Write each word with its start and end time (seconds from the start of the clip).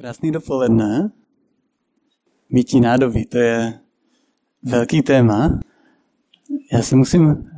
Krásný 0.00 0.30
dopoledne. 0.30 1.10
Mítí 2.50 2.80
nádobí, 2.80 3.24
to 3.24 3.38
je 3.38 3.80
velký 4.62 5.02
téma. 5.02 5.60
Já 6.72 6.82
se 6.82 6.96
musím 6.96 7.50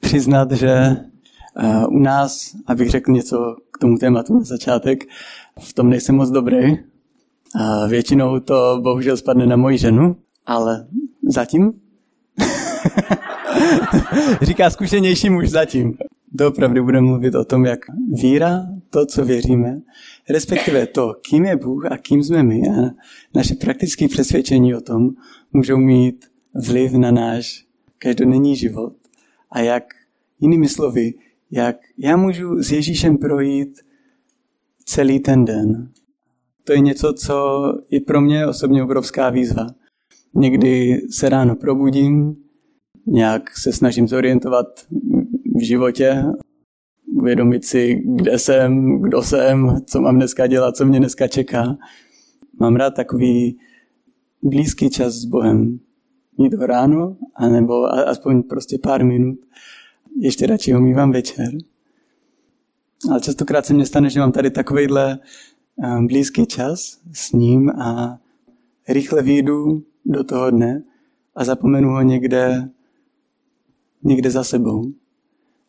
přiznat, 0.00 0.52
že 0.52 0.68
eh, 0.68 1.86
u 1.86 1.98
nás, 1.98 2.56
abych 2.66 2.90
řekl 2.90 3.12
něco 3.12 3.56
k 3.72 3.78
tomu 3.78 3.98
tématu 3.98 4.34
na 4.34 4.44
začátek, 4.44 5.04
v 5.60 5.72
tom 5.72 5.90
nejsem 5.90 6.14
moc 6.14 6.30
dobrý. 6.30 6.76
A 7.60 7.86
většinou 7.86 8.40
to 8.40 8.78
bohužel 8.82 9.16
spadne 9.16 9.46
na 9.46 9.56
moji 9.56 9.78
ženu, 9.78 10.16
ale 10.46 10.86
zatím 11.28 11.72
Říká 14.42 14.70
zkušenější 14.70 15.30
muž 15.30 15.48
zatím. 15.48 15.96
Doopravdy 16.32 16.80
budeme 16.80 17.06
mluvit 17.06 17.34
o 17.34 17.44
tom, 17.44 17.66
jak 17.66 17.80
víra, 18.12 18.66
to, 18.90 19.06
co 19.06 19.24
věříme, 19.24 19.80
respektive 20.30 20.86
to, 20.86 21.14
kým 21.30 21.44
je 21.44 21.56
Bůh 21.56 21.84
a 21.92 21.96
kým 21.96 22.22
jsme 22.22 22.42
my 22.42 22.62
a 22.68 22.90
naše 23.34 23.54
praktické 23.54 24.08
přesvědčení 24.08 24.74
o 24.74 24.80
tom 24.80 25.10
můžou 25.52 25.76
mít 25.76 26.26
vliv 26.54 26.92
na 26.92 27.10
náš 27.10 27.66
každodenní 27.98 28.56
život 28.56 28.92
a 29.50 29.60
jak, 29.60 29.84
jinými 30.40 30.68
slovy, 30.68 31.14
jak 31.50 31.76
já 31.98 32.16
můžu 32.16 32.62
s 32.62 32.72
Ježíšem 32.72 33.18
projít 33.18 33.80
celý 34.84 35.20
ten 35.20 35.44
den. 35.44 35.90
To 36.64 36.72
je 36.72 36.80
něco, 36.80 37.12
co 37.12 37.62
je 37.90 38.00
pro 38.00 38.20
mě 38.20 38.46
osobně 38.46 38.82
obrovská 38.82 39.30
výzva. 39.30 39.66
Někdy 40.34 41.00
se 41.10 41.28
ráno 41.28 41.56
probudím, 41.56 42.36
nějak 43.06 43.58
se 43.58 43.72
snažím 43.72 44.08
zorientovat 44.08 44.66
v 45.56 45.60
životě, 45.64 46.24
uvědomit 47.14 47.64
si, 47.64 48.02
kde 48.04 48.38
jsem, 48.38 49.02
kdo 49.02 49.22
jsem, 49.22 49.76
co 49.86 50.00
mám 50.00 50.16
dneska 50.16 50.46
dělat, 50.46 50.76
co 50.76 50.86
mě 50.86 50.98
dneska 50.98 51.28
čeká. 51.28 51.76
Mám 52.60 52.76
rád 52.76 52.90
takový 52.90 53.58
blízký 54.42 54.90
čas 54.90 55.14
s 55.14 55.24
Bohem. 55.24 55.78
Mít 56.38 56.54
ho 56.54 56.66
ráno, 56.66 57.16
anebo 57.34 57.94
aspoň 57.94 58.42
prostě 58.42 58.78
pár 58.82 59.04
minut. 59.04 59.38
Ještě 60.20 60.46
radši 60.46 60.72
ho 60.72 60.80
mývám 60.80 61.12
večer. 61.12 61.48
Ale 63.10 63.20
častokrát 63.20 63.66
se 63.66 63.74
mně 63.74 63.86
stane, 63.86 64.10
že 64.10 64.20
mám 64.20 64.32
tady 64.32 64.50
takovýhle 64.50 65.18
eh, 65.84 66.02
blízký 66.06 66.46
čas 66.46 67.00
s 67.12 67.32
ním 67.32 67.70
a 67.70 68.18
rychle 68.88 69.22
výjdu 69.22 69.82
do 70.04 70.24
toho 70.24 70.50
dne 70.50 70.82
a 71.34 71.44
zapomenu 71.44 71.88
ho 71.88 72.02
někde, 72.02 72.68
někde 74.02 74.30
za 74.30 74.44
sebou. 74.44 74.92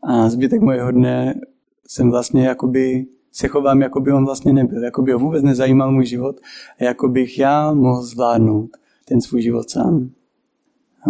A 0.04 0.30
zbytek 0.30 0.62
mojeho 0.62 0.92
dne 0.92 1.42
jsem 1.88 2.12
vlastně 2.12 2.48
jakoby 2.48 3.06
se 3.32 3.48
chovám, 3.48 3.82
jako 3.82 4.00
by 4.00 4.12
on 4.12 4.26
vlastně 4.26 4.54
nebyl, 4.54 4.84
jako 4.84 5.02
by 5.02 5.12
ho 5.12 5.20
vůbec 5.20 5.44
nezajímal 5.44 5.92
můj 5.92 6.06
život 6.06 6.40
a 6.80 6.84
jako 6.84 7.08
bych 7.08 7.40
já 7.40 7.74
mohl 7.74 8.04
zvládnout 8.04 8.70
ten 9.06 9.22
svůj 9.22 9.42
život 9.42 9.70
sám. 9.70 10.10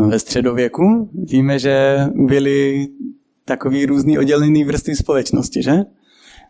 Ve 0.07 0.19
středověku 0.19 1.09
víme, 1.13 1.59
že 1.59 2.05
byly 2.15 2.87
takový 3.45 3.85
různý 3.85 4.19
oddělený 4.19 4.63
vrstvy 4.63 4.95
společnosti, 4.95 5.63
že? 5.63 5.85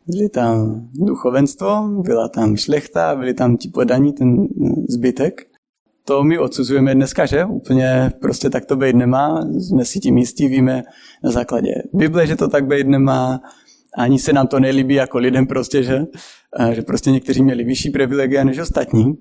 Byly 0.08 0.30
tam 0.30 0.82
duchovenstvo, 0.94 1.90
byla 2.04 2.30
tam 2.30 2.56
šlechta, 2.56 3.16
byli 3.16 3.34
tam 3.34 3.58
ti 3.58 3.70
podaní, 3.70 4.14
ten 4.14 4.48
zbytek. 4.90 5.49
To 6.10 6.24
my 6.24 6.40
odsuzujeme 6.40 6.96
dneska, 6.96 7.26
že? 7.26 7.46
Úplně 7.46 8.12
prostě 8.22 8.50
tak 8.50 8.66
to 8.66 8.76
být 8.76 8.96
nemá. 8.96 9.46
Jsme 9.52 9.86
si 9.86 10.00
tím 10.00 10.18
jistí, 10.18 10.48
víme 10.48 10.84
na 11.24 11.32
základě 11.32 11.72
Bible, 11.94 12.28
že 12.28 12.36
to 12.36 12.48
tak 12.48 12.68
být 12.68 12.88
nemá. 12.88 13.42
Ani 13.98 14.20
se 14.20 14.34
nám 14.34 14.48
to 14.48 14.60
nelíbí 14.60 14.94
jako 14.94 15.18
lidem 15.18 15.48
prostě, 15.48 15.84
že? 15.84 16.06
A 16.54 16.74
že 16.74 16.82
prostě 16.82 17.12
někteří 17.12 17.44
měli 17.44 17.64
vyšší 17.64 17.90
privilegia 17.90 18.44
než 18.44 18.60
ostatní. 18.60 19.18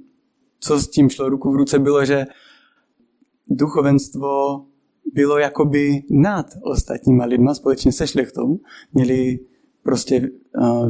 Co 0.60 0.78
s 0.78 0.88
tím 0.88 1.10
šlo 1.10 1.28
ruku 1.28 1.52
v 1.52 1.56
ruce 1.56 1.78
bylo, 1.78 2.04
že 2.04 2.26
duchovenstvo 3.46 4.28
bylo 5.14 5.38
jakoby 5.38 6.02
nad 6.10 6.46
ostatníma 6.62 7.24
lidma 7.24 7.54
společně 7.54 7.92
se 7.92 8.06
šlechtou. 8.06 8.58
Měli 8.92 9.38
prostě 9.82 10.30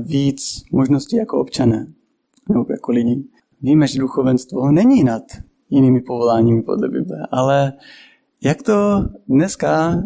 víc 0.02 0.62
možností 0.72 1.16
jako 1.16 1.40
občané 1.40 1.86
nebo 2.48 2.66
jako 2.70 2.92
lidi. 2.92 3.24
Víme, 3.62 3.86
že 3.86 4.00
duchovenstvo 4.00 4.72
není 4.72 5.04
nad 5.04 5.22
jinými 5.70 6.00
povoláními 6.00 6.62
podle 6.62 6.88
Bible. 6.88 7.26
Ale 7.30 7.72
jak 8.40 8.62
to 8.62 9.04
dneska, 9.28 10.02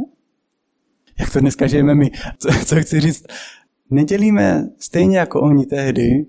jak 1.20 1.32
to 1.32 1.40
dneska 1.40 1.66
žijeme 1.66 1.94
my, 1.94 2.10
co, 2.38 2.48
co 2.66 2.76
chci 2.80 3.00
říct, 3.00 3.26
nedělíme 3.90 4.68
stejně 4.78 5.18
jako 5.18 5.40
oni 5.40 5.66
tehdy 5.66 6.26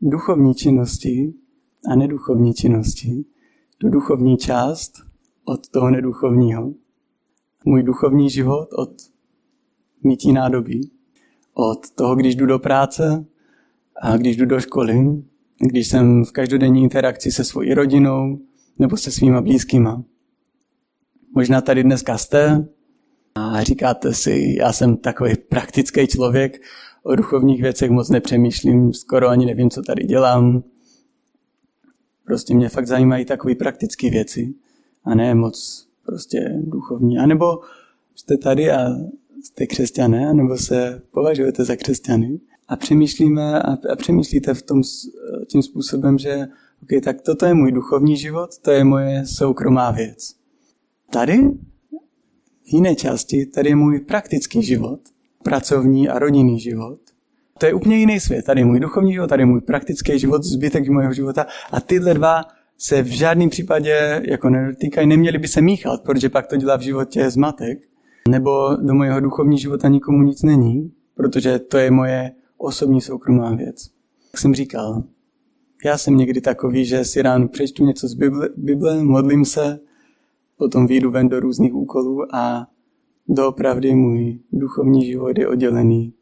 duchovní 0.00 0.54
činnosti 0.54 1.34
a 1.90 1.96
neduchovní 1.96 2.54
činnosti, 2.54 3.24
tu 3.78 3.88
duchovní 3.88 4.36
část 4.36 4.92
od 5.44 5.68
toho 5.68 5.90
neduchovního. 5.90 6.72
Můj 7.64 7.82
duchovní 7.82 8.30
život 8.30 8.68
od 8.78 8.90
mítí 10.02 10.32
nádobí, 10.32 10.90
od 11.54 11.90
toho, 11.90 12.16
když 12.16 12.36
jdu 12.36 12.46
do 12.46 12.58
práce 12.58 13.26
a 14.02 14.16
když 14.16 14.36
jdu 14.36 14.46
do 14.46 14.60
školy, 14.60 15.22
když 15.58 15.88
jsem 15.88 16.24
v 16.24 16.32
každodenní 16.32 16.82
interakci 16.82 17.32
se 17.32 17.44
svojí 17.44 17.74
rodinou, 17.74 18.38
nebo 18.78 18.96
se 18.96 19.10
svýma 19.10 19.40
blízkýma. 19.40 20.04
Možná 21.34 21.60
tady 21.60 21.82
dneska 21.82 22.18
jste 22.18 22.68
a 23.34 23.62
říkáte 23.62 24.14
si, 24.14 24.56
já 24.58 24.72
jsem 24.72 24.96
takový 24.96 25.36
praktický 25.48 26.06
člověk, 26.06 26.62
o 27.02 27.16
duchovních 27.16 27.62
věcech 27.62 27.90
moc 27.90 28.08
nepřemýšlím, 28.10 28.92
skoro 28.92 29.28
ani 29.28 29.46
nevím, 29.46 29.70
co 29.70 29.82
tady 29.82 30.04
dělám. 30.04 30.62
Prostě 32.24 32.54
mě 32.54 32.68
fakt 32.68 32.86
zajímají 32.86 33.24
takové 33.24 33.54
praktické 33.54 34.10
věci 34.10 34.54
a 35.04 35.14
ne 35.14 35.34
moc 35.34 35.88
prostě 36.06 36.60
duchovní. 36.62 37.18
A 37.18 37.26
nebo 37.26 37.60
jste 38.14 38.36
tady 38.36 38.70
a 38.70 38.86
jste 39.42 39.66
křesťané, 39.66 40.34
nebo 40.34 40.56
se 40.56 41.02
považujete 41.10 41.64
za 41.64 41.76
křesťany 41.76 42.40
a 42.68 42.76
přemýšlíme 42.76 43.62
a, 43.62 43.72
a 43.92 43.96
přemýšlíte 43.96 44.54
v 44.54 44.62
tom 44.62 44.82
tím 45.46 45.62
způsobem, 45.62 46.18
že 46.18 46.46
okay, 46.82 47.00
tak 47.00 47.22
toto 47.22 47.46
je 47.46 47.54
můj 47.54 47.72
duchovní 47.72 48.16
život, 48.16 48.58
to 48.58 48.70
je 48.70 48.84
moje 48.84 49.26
soukromá 49.26 49.90
věc. 49.90 50.34
Tady, 51.10 51.38
v 52.64 52.74
jiné 52.74 52.94
části, 52.94 53.46
tady 53.46 53.68
je 53.68 53.76
můj 53.76 54.00
praktický 54.00 54.62
život, 54.62 55.00
pracovní 55.42 56.08
a 56.08 56.18
rodinný 56.18 56.60
život. 56.60 56.98
To 57.58 57.66
je 57.66 57.74
úplně 57.74 57.96
jiný 57.96 58.20
svět. 58.20 58.44
Tady 58.44 58.60
je 58.60 58.64
můj 58.64 58.80
duchovní 58.80 59.12
život, 59.12 59.26
tady 59.26 59.42
je 59.42 59.46
můj 59.46 59.60
praktický 59.60 60.18
život, 60.18 60.42
zbytek 60.42 60.88
mého 60.88 61.12
života 61.12 61.46
a 61.70 61.80
tyhle 61.80 62.14
dva 62.14 62.42
se 62.78 63.02
v 63.02 63.06
žádném 63.06 63.50
případě 63.50 64.22
jako 64.24 64.50
netýkají, 64.50 65.06
neměli 65.06 65.38
by 65.38 65.48
se 65.48 65.60
míchat, 65.60 66.02
protože 66.02 66.28
pak 66.28 66.46
to 66.46 66.56
dělá 66.56 66.76
v 66.76 66.80
životě 66.80 67.30
zmatek. 67.30 67.78
Nebo 68.28 68.76
do 68.76 68.94
mojeho 68.94 69.20
duchovního 69.20 69.58
života 69.58 69.88
nikomu 69.88 70.22
nic 70.22 70.42
není, 70.42 70.92
protože 71.14 71.58
to 71.58 71.78
je 71.78 71.90
moje 71.90 72.32
osobní 72.56 73.00
soukromá 73.00 73.54
věc. 73.54 73.90
Jak 74.32 74.38
jsem 74.38 74.54
říkal, 74.54 75.02
já 75.84 75.98
jsem 75.98 76.16
někdy 76.16 76.40
takový, 76.40 76.84
že 76.84 77.04
si 77.04 77.22
ráno 77.22 77.48
přečtu 77.48 77.84
něco 77.84 78.08
z 78.08 78.14
Bible, 78.14 78.48
Bible 78.56 79.04
modlím 79.04 79.44
se, 79.44 79.80
potom 80.56 80.86
výjdu 80.86 81.10
ven 81.10 81.28
do 81.28 81.40
různých 81.40 81.74
úkolů 81.74 82.34
a 82.34 82.66
doopravdy 83.28 83.94
můj 83.94 84.38
duchovní 84.52 85.06
život 85.06 85.38
je 85.38 85.48
oddělený 85.48 86.12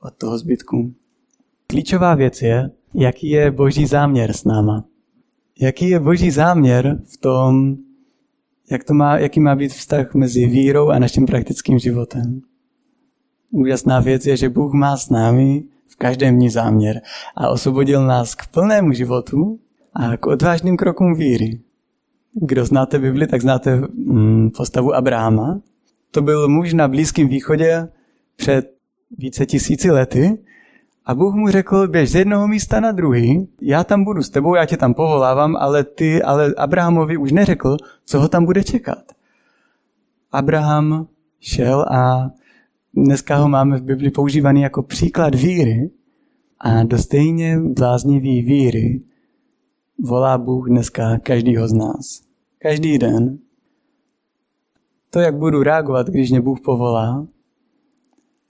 od 0.00 0.14
toho 0.14 0.38
zbytku. 0.38 0.94
Klíčová 1.66 2.14
věc 2.14 2.42
je, 2.42 2.70
jaký 2.94 3.28
je 3.28 3.50
boží 3.50 3.86
záměr 3.86 4.32
s 4.32 4.44
náma. 4.44 4.84
Jaký 5.60 5.88
je 5.88 6.00
boží 6.00 6.30
záměr 6.30 7.02
v 7.04 7.16
tom, 7.16 7.76
jak 8.70 8.84
to 8.84 8.94
má, 8.94 9.18
jaký 9.18 9.40
má 9.40 9.56
být 9.56 9.72
vztah 9.72 10.14
mezi 10.14 10.46
vírou 10.46 10.88
a 10.88 10.98
naším 10.98 11.26
praktickým 11.26 11.78
životem. 11.78 12.40
Úžasná 13.50 14.00
věc 14.00 14.26
je, 14.26 14.36
že 14.36 14.48
Bůh 14.48 14.72
má 14.72 14.96
s 14.96 15.10
námi 15.10 15.64
v 15.92 15.96
každém 15.96 16.36
dní 16.36 16.50
záměr 16.50 17.00
a 17.36 17.48
osvobodil 17.48 18.06
nás 18.06 18.34
k 18.34 18.46
plnému 18.46 18.92
životu 18.92 19.58
a 19.94 20.16
k 20.16 20.26
odvážným 20.26 20.76
krokům 20.76 21.14
víry. 21.14 21.60
Kdo 22.32 22.64
znáte 22.64 22.98
Bibli, 22.98 23.26
tak 23.26 23.42
znáte 23.42 23.76
mm, 23.76 24.50
postavu 24.50 24.94
Abrahama. 24.94 25.60
To 26.10 26.22
byl 26.22 26.48
muž 26.48 26.74
na 26.74 26.88
Blízkém 26.88 27.28
východě 27.28 27.88
před 28.36 28.72
více 29.18 29.46
tisíci 29.46 29.90
lety 29.90 30.38
a 31.06 31.14
Bůh 31.14 31.34
mu 31.34 31.48
řekl, 31.48 31.88
běž 31.88 32.10
z 32.10 32.14
jednoho 32.14 32.48
místa 32.48 32.80
na 32.80 32.92
druhý, 32.92 33.48
já 33.62 33.84
tam 33.84 34.04
budu 34.04 34.22
s 34.22 34.30
tebou, 34.30 34.54
já 34.54 34.66
tě 34.66 34.76
tam 34.76 34.94
povolávám, 34.94 35.56
ale 35.56 35.84
ty, 35.84 36.22
ale 36.22 36.54
Abrahamovi 36.56 37.16
už 37.16 37.32
neřekl, 37.32 37.76
co 38.04 38.20
ho 38.20 38.28
tam 38.28 38.44
bude 38.44 38.64
čekat. 38.64 39.02
Abraham 40.32 41.06
šel 41.40 41.80
a 41.80 42.30
dneska 42.94 43.36
ho 43.36 43.48
máme 43.48 43.78
v 43.78 43.82
Bibli 43.82 44.10
používaný 44.10 44.62
jako 44.62 44.82
příklad 44.82 45.34
víry 45.34 45.90
a 46.58 46.82
do 46.82 46.98
stejně 46.98 47.58
bláznivý 47.60 48.42
víry 48.42 49.02
volá 49.98 50.38
Bůh 50.38 50.68
dneska 50.68 51.18
každýho 51.18 51.68
z 51.68 51.72
nás. 51.72 52.22
Každý 52.58 52.98
den. 52.98 53.38
To, 55.10 55.20
jak 55.20 55.38
budu 55.38 55.62
reagovat, 55.62 56.06
když 56.06 56.30
mě 56.30 56.40
Bůh 56.40 56.60
povolá, 56.60 57.26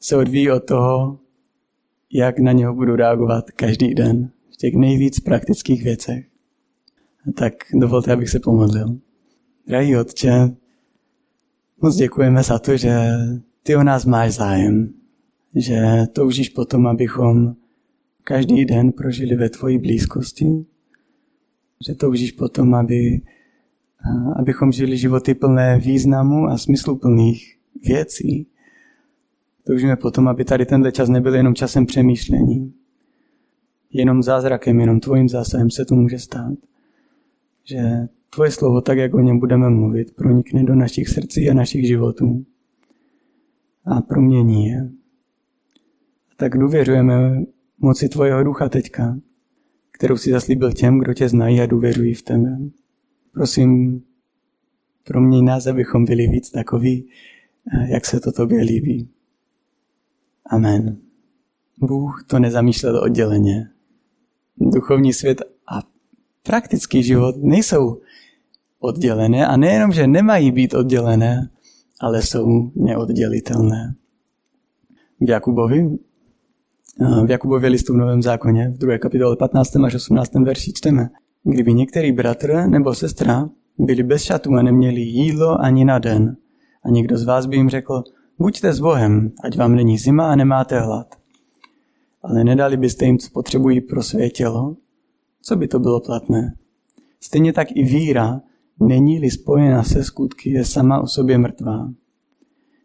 se 0.00 0.16
odvíjí 0.16 0.50
od 0.50 0.64
toho, 0.64 1.18
jak 2.12 2.38
na 2.38 2.52
něho 2.52 2.74
budu 2.74 2.96
reagovat 2.96 3.50
každý 3.50 3.94
den, 3.94 4.30
v 4.52 4.56
těch 4.56 4.74
nejvíc 4.74 5.20
praktických 5.20 5.82
věcech. 5.84 6.26
Tak 7.34 7.52
dovolte, 7.74 8.12
abych 8.12 8.28
se 8.28 8.40
pomodlil. 8.40 8.98
Drahý 9.66 9.96
Otče, 9.96 10.56
moc 11.82 11.96
děkujeme 11.96 12.42
za 12.42 12.58
to, 12.58 12.76
že 12.76 13.10
ty 13.62 13.76
o 13.76 13.82
nás 13.82 14.04
máš 14.04 14.34
zájem, 14.34 14.92
že 15.54 16.06
toužíš 16.12 16.48
potom, 16.48 16.86
abychom 16.86 17.54
každý 18.24 18.64
den 18.64 18.92
prožili 18.92 19.36
ve 19.36 19.50
tvojí 19.50 19.78
blízkosti, 19.78 20.46
že 21.86 21.94
toužíš 21.94 22.32
potom, 22.32 22.74
aby, 22.74 23.20
abychom 24.36 24.72
žili 24.72 24.96
životy 24.96 25.34
plné 25.34 25.78
významu 25.78 26.46
a 26.46 26.58
smysluplných 26.58 27.58
věcí. 27.84 28.46
Toužíme 29.66 29.96
potom, 29.96 30.28
aby 30.28 30.44
tady 30.44 30.66
tenhle 30.66 30.92
čas 30.92 31.08
nebyl 31.08 31.34
jenom 31.34 31.54
časem 31.54 31.86
přemýšlení, 31.86 32.74
jenom 33.92 34.22
zázrakem, 34.22 34.80
jenom 34.80 35.00
tvojím 35.00 35.28
zásahem 35.28 35.70
se 35.70 35.84
to 35.84 35.94
může 35.94 36.18
stát. 36.18 36.54
Že 37.64 38.08
tvoje 38.30 38.50
slovo, 38.50 38.80
tak 38.80 38.98
jak 38.98 39.14
o 39.14 39.20
něm 39.20 39.38
budeme 39.38 39.70
mluvit, 39.70 40.14
pronikne 40.14 40.64
do 40.64 40.74
našich 40.74 41.08
srdcí 41.08 41.50
a 41.50 41.54
našich 41.54 41.86
životů 41.86 42.46
a 43.84 44.00
promění 44.00 44.66
je. 44.66 44.90
Tak 46.36 46.58
důvěřujeme 46.58 47.42
moci 47.78 48.08
tvojeho 48.08 48.44
ducha 48.44 48.68
teďka, 48.68 49.18
kterou 49.92 50.16
si 50.16 50.30
zaslíbil 50.30 50.72
těm, 50.72 50.98
kdo 50.98 51.14
tě 51.14 51.28
znají 51.28 51.60
a 51.60 51.66
důvěřují 51.66 52.14
v 52.14 52.22
tebe. 52.22 52.58
Prosím, 53.32 54.02
proměň 55.04 55.44
nás, 55.44 55.66
abychom 55.66 56.04
byli 56.04 56.26
víc 56.26 56.50
takový, 56.50 57.08
jak 57.88 58.06
se 58.06 58.20
to 58.20 58.32
tobě 58.32 58.62
líbí. 58.62 59.08
Amen. 60.46 60.98
Bůh 61.78 62.24
to 62.26 62.38
nezamýšlel 62.38 63.04
odděleně. 63.04 63.70
Duchovní 64.56 65.12
svět 65.12 65.42
a 65.72 65.80
praktický 66.42 67.02
život 67.02 67.34
nejsou 67.38 68.00
oddělené 68.78 69.46
a 69.46 69.56
nejenom, 69.56 69.92
že 69.92 70.06
nemají 70.06 70.52
být 70.52 70.74
oddělené, 70.74 71.50
ale 72.00 72.22
jsou 72.22 72.70
neoddělitelné. 72.74 73.94
V 75.20 75.30
Jakubovi, 75.30 75.98
v 77.26 77.30
Jakubově 77.30 77.70
listu 77.70 77.94
v 77.94 77.96
Novém 77.96 78.22
zákoně, 78.22 78.68
v 78.68 78.78
2. 78.78 78.98
kapitole 78.98 79.36
15. 79.36 79.76
až 79.76 79.94
18. 79.94 80.34
verši 80.34 80.72
čteme. 80.72 81.08
Kdyby 81.44 81.74
některý 81.74 82.12
bratr 82.12 82.68
nebo 82.68 82.94
sestra 82.94 83.48
byli 83.78 84.02
bez 84.02 84.22
šatů 84.22 84.54
a 84.54 84.62
neměli 84.62 85.00
jídlo 85.00 85.60
ani 85.60 85.84
na 85.84 85.98
den, 85.98 86.36
a 86.84 86.90
někdo 86.90 87.18
z 87.18 87.24
vás 87.24 87.46
by 87.46 87.56
jim 87.56 87.68
řekl, 87.68 88.02
buďte 88.38 88.72
s 88.72 88.80
Bohem, 88.80 89.32
ať 89.44 89.56
vám 89.56 89.74
není 89.74 89.98
zima 89.98 90.32
a 90.32 90.36
nemáte 90.36 90.80
hlad. 90.80 91.14
Ale 92.22 92.44
nedali 92.44 92.76
byste 92.76 93.04
jim, 93.04 93.18
co 93.18 93.30
potřebují 93.32 93.80
pro 93.80 94.02
své 94.02 94.28
tělo, 94.28 94.76
co 95.42 95.56
by 95.56 95.68
to 95.68 95.78
bylo 95.78 96.00
platné? 96.00 96.54
Stejně 97.20 97.52
tak 97.52 97.68
i 97.74 97.84
víra, 97.84 98.40
není-li 98.80 99.30
spojena 99.30 99.82
se 99.82 100.04
skutky, 100.04 100.50
je 100.50 100.64
sama 100.64 101.00
o 101.00 101.06
sobě 101.06 101.38
mrtvá. 101.38 101.92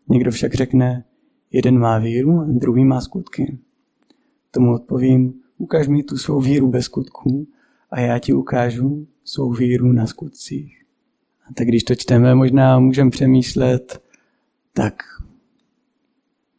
Někdo 0.09 0.31
však 0.31 0.53
řekne, 0.53 1.03
jeden 1.51 1.79
má 1.79 1.97
víru 1.97 2.39
a 2.39 2.45
druhý 2.47 2.85
má 2.85 3.01
skutky. 3.01 3.57
Tomu 4.51 4.73
odpovím, 4.73 5.33
ukaž 5.57 5.87
mi 5.87 6.03
tu 6.03 6.17
svou 6.17 6.41
víru 6.41 6.67
bez 6.67 6.85
skutků 6.85 7.47
a 7.91 7.99
já 7.99 8.19
ti 8.19 8.33
ukážu 8.33 9.07
svou 9.23 9.53
víru 9.53 9.91
na 9.91 10.07
skutcích. 10.07 10.83
A 11.49 11.53
tak 11.53 11.67
když 11.67 11.83
to 11.83 11.95
čteme, 11.95 12.35
možná 12.35 12.79
můžeme 12.79 13.09
přemýšlet, 13.09 14.01
tak 14.73 14.93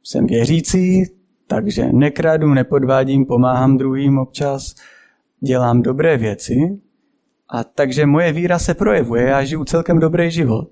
jsem 0.02 0.26
věřící, 0.26 1.04
takže 1.46 1.92
nekradu, 1.92 2.54
nepodvádím, 2.54 3.26
pomáhám 3.26 3.76
druhým 3.76 4.18
občas, 4.18 4.74
dělám 5.40 5.82
dobré 5.82 6.16
věci, 6.16 6.80
a 7.48 7.64
takže 7.64 8.06
moje 8.06 8.32
víra 8.32 8.58
se 8.58 8.74
projevuje, 8.74 9.22
já 9.22 9.44
žiju 9.44 9.64
celkem 9.64 9.98
dobrý 9.98 10.30
život. 10.30 10.70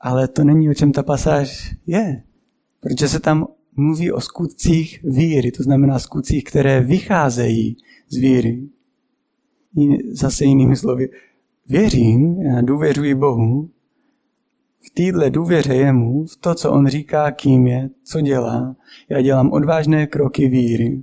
Ale 0.00 0.28
to 0.28 0.44
není, 0.44 0.70
o 0.70 0.74
čem 0.74 0.92
ta 0.92 1.02
pasáž 1.02 1.74
je. 1.86 2.22
Protože 2.80 3.08
se 3.08 3.20
tam 3.20 3.46
mluví 3.76 4.12
o 4.12 4.20
skutcích 4.20 5.04
víry, 5.04 5.50
to 5.50 5.62
znamená 5.62 5.98
skutcích, 5.98 6.44
které 6.44 6.80
vycházejí 6.80 7.76
z 8.08 8.16
víry. 8.16 8.68
Zase 10.12 10.44
jinými 10.44 10.76
slovy, 10.76 11.08
věřím, 11.68 12.42
já 12.42 12.60
důvěřuji 12.60 13.14
Bohu, 13.14 13.70
v 14.86 14.90
téhle 14.90 15.30
důvěře 15.30 15.74
jemu, 15.74 16.26
v 16.26 16.36
to, 16.36 16.54
co 16.54 16.72
on 16.72 16.86
říká, 16.86 17.30
kým 17.30 17.66
je, 17.66 17.90
co 18.04 18.20
dělá, 18.20 18.76
já 19.08 19.22
dělám 19.22 19.52
odvážné 19.52 20.06
kroky 20.06 20.48
víry. 20.48 21.02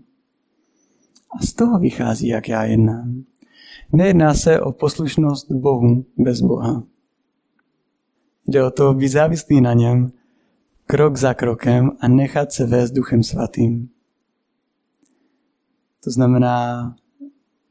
A 1.39 1.45
z 1.45 1.53
toho 1.53 1.79
vychází, 1.79 2.27
jak 2.27 2.49
já 2.49 2.63
jednám. 2.63 3.23
Nejedná 3.93 4.33
se 4.33 4.61
o 4.61 4.71
poslušnost 4.71 5.51
Bohu 5.51 6.05
bez 6.17 6.41
Boha. 6.41 6.83
Jde 8.47 8.63
o 8.63 8.71
to 8.71 8.93
být 8.93 9.07
závislý 9.07 9.61
na 9.61 9.73
něm, 9.73 10.11
krok 10.85 11.17
za 11.17 11.33
krokem 11.33 11.91
a 11.99 12.07
nechat 12.07 12.51
se 12.51 12.65
vést 12.65 12.91
Duchem 12.91 13.23
Svatým. 13.23 13.89
To 16.03 16.11
znamená 16.11 16.95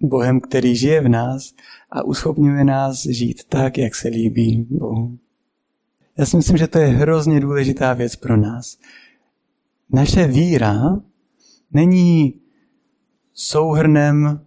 Bohem, 0.01 0.41
který 0.41 0.77
žije 0.77 1.01
v 1.01 1.09
nás 1.09 1.55
a 1.91 2.03
uschopňuje 2.03 2.65
nás 2.65 3.03
žít 3.07 3.45
tak, 3.45 3.79
jak 3.79 3.95
se 3.95 4.09
líbí 4.09 4.67
Bohu. 4.71 5.19
Já 6.19 6.27
si 6.27 6.37
myslím, 6.37 6.57
že 6.57 6.69
to 6.69 6.79
je 6.79 6.87
hrozně 6.87 7.41
důležitá 7.41 7.93
věc 7.93 8.17
pro 8.17 8.37
nás. 8.37 8.79
Naše 9.93 10.27
víra 10.27 11.01
není 11.73 12.41
souhrnem 13.33 14.41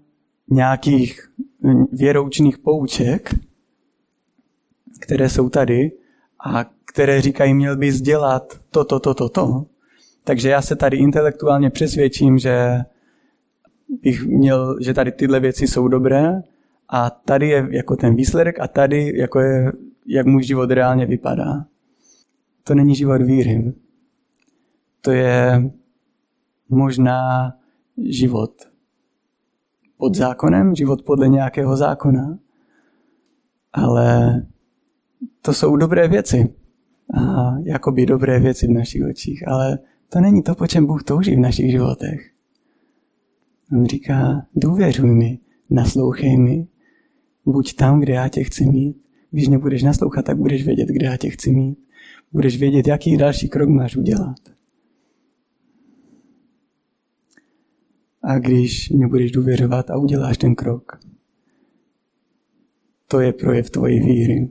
nějakých 0.49 1.32
věroučných 1.91 2.57
pouček, 2.57 3.35
které 4.99 5.29
jsou 5.29 5.49
tady 5.49 5.91
a 6.45 6.65
které 6.85 7.21
říkají, 7.21 7.53
měl 7.53 7.77
bys 7.77 8.01
dělat 8.01 8.59
to, 8.71 8.85
to, 8.85 8.99
to, 8.99 9.13
to, 9.13 9.29
to. 9.29 9.65
Takže 10.23 10.49
já 10.49 10.61
se 10.61 10.75
tady 10.75 10.97
intelektuálně 10.97 11.69
přesvědčím, 11.69 12.37
že 12.37 12.79
bych 14.01 14.25
měl, 14.25 14.77
že 14.81 14.93
tady 14.93 15.11
tyhle 15.11 15.39
věci 15.39 15.67
jsou 15.67 15.87
dobré 15.87 16.41
a 16.89 17.09
tady 17.09 17.49
je 17.49 17.67
jako 17.71 17.95
ten 17.95 18.15
výsledek 18.15 18.59
a 18.59 18.67
tady 18.67 19.17
jako 19.17 19.39
je, 19.39 19.71
jak 20.07 20.25
můj 20.25 20.43
život 20.43 20.71
reálně 20.71 21.05
vypadá. 21.05 21.65
To 22.63 22.75
není 22.75 22.95
život 22.95 23.21
víry. 23.21 23.73
To 25.01 25.11
je 25.11 25.71
možná 26.69 27.53
život 27.97 28.72
pod 30.03 30.15
zákonem, 30.15 30.75
život 30.75 31.01
podle 31.01 31.27
nějakého 31.27 31.77
zákona. 31.77 32.37
Ale 33.73 34.41
to 35.41 35.53
jsou 35.53 35.75
dobré 35.75 36.07
věci. 36.07 36.53
A 37.13 37.53
jakoby 37.63 38.05
dobré 38.05 38.39
věci 38.39 38.67
v 38.67 38.71
našich 38.71 39.03
očích. 39.09 39.47
Ale 39.47 39.79
to 40.09 40.19
není 40.19 40.43
to, 40.43 40.55
po 40.55 40.67
čem 40.67 40.85
Bůh 40.85 41.03
touží 41.03 41.35
v 41.35 41.39
našich 41.39 41.71
životech. 41.71 42.31
On 43.71 43.85
říká, 43.85 44.45
důvěřuj 44.55 45.09
mi, 45.09 45.39
naslouchej 45.69 46.37
mi, 46.37 46.67
buď 47.45 47.75
tam, 47.75 47.99
kde 47.99 48.13
já 48.13 48.27
tě 48.27 48.43
chci 48.43 48.65
mít. 48.65 48.97
Když 49.31 49.47
nebudeš 49.47 49.83
naslouchat, 49.83 50.25
tak 50.25 50.37
budeš 50.37 50.65
vědět, 50.65 50.89
kde 50.89 51.05
já 51.05 51.17
tě 51.17 51.29
chci 51.29 51.51
mít. 51.51 51.79
Budeš 52.31 52.59
vědět, 52.59 52.87
jaký 52.87 53.17
další 53.17 53.49
krok 53.49 53.69
máš 53.69 53.95
udělat. 53.95 54.35
A 58.23 58.39
když 58.39 58.89
mě 58.89 59.07
budeš 59.07 59.31
důvěřovat 59.31 59.89
a 59.89 59.97
uděláš 59.97 60.37
ten 60.37 60.55
krok, 60.55 60.99
to 63.07 63.19
je 63.19 63.33
projev 63.33 63.69
tvojí 63.69 63.99
víry. 63.99 64.49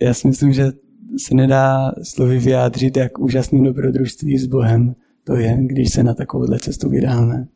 Já 0.00 0.14
si 0.14 0.28
myslím, 0.28 0.52
že 0.52 0.72
se 1.16 1.34
nedá 1.34 1.92
slovy 2.02 2.38
vyjádřit, 2.38 2.96
jak 2.96 3.18
úžasný 3.18 3.64
dobrodružství 3.64 4.38
s 4.38 4.46
Bohem 4.46 4.94
to 5.24 5.36
je, 5.36 5.58
když 5.60 5.92
se 5.92 6.02
na 6.02 6.14
takovouhle 6.14 6.58
cestu 6.58 6.88
vydáme. 6.88 7.48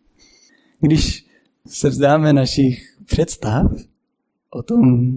Když 0.81 1.27
se 1.67 1.89
vzdáme 1.89 2.33
našich 2.33 2.99
představ 3.05 3.73
o 4.51 4.63
tom, 4.63 5.13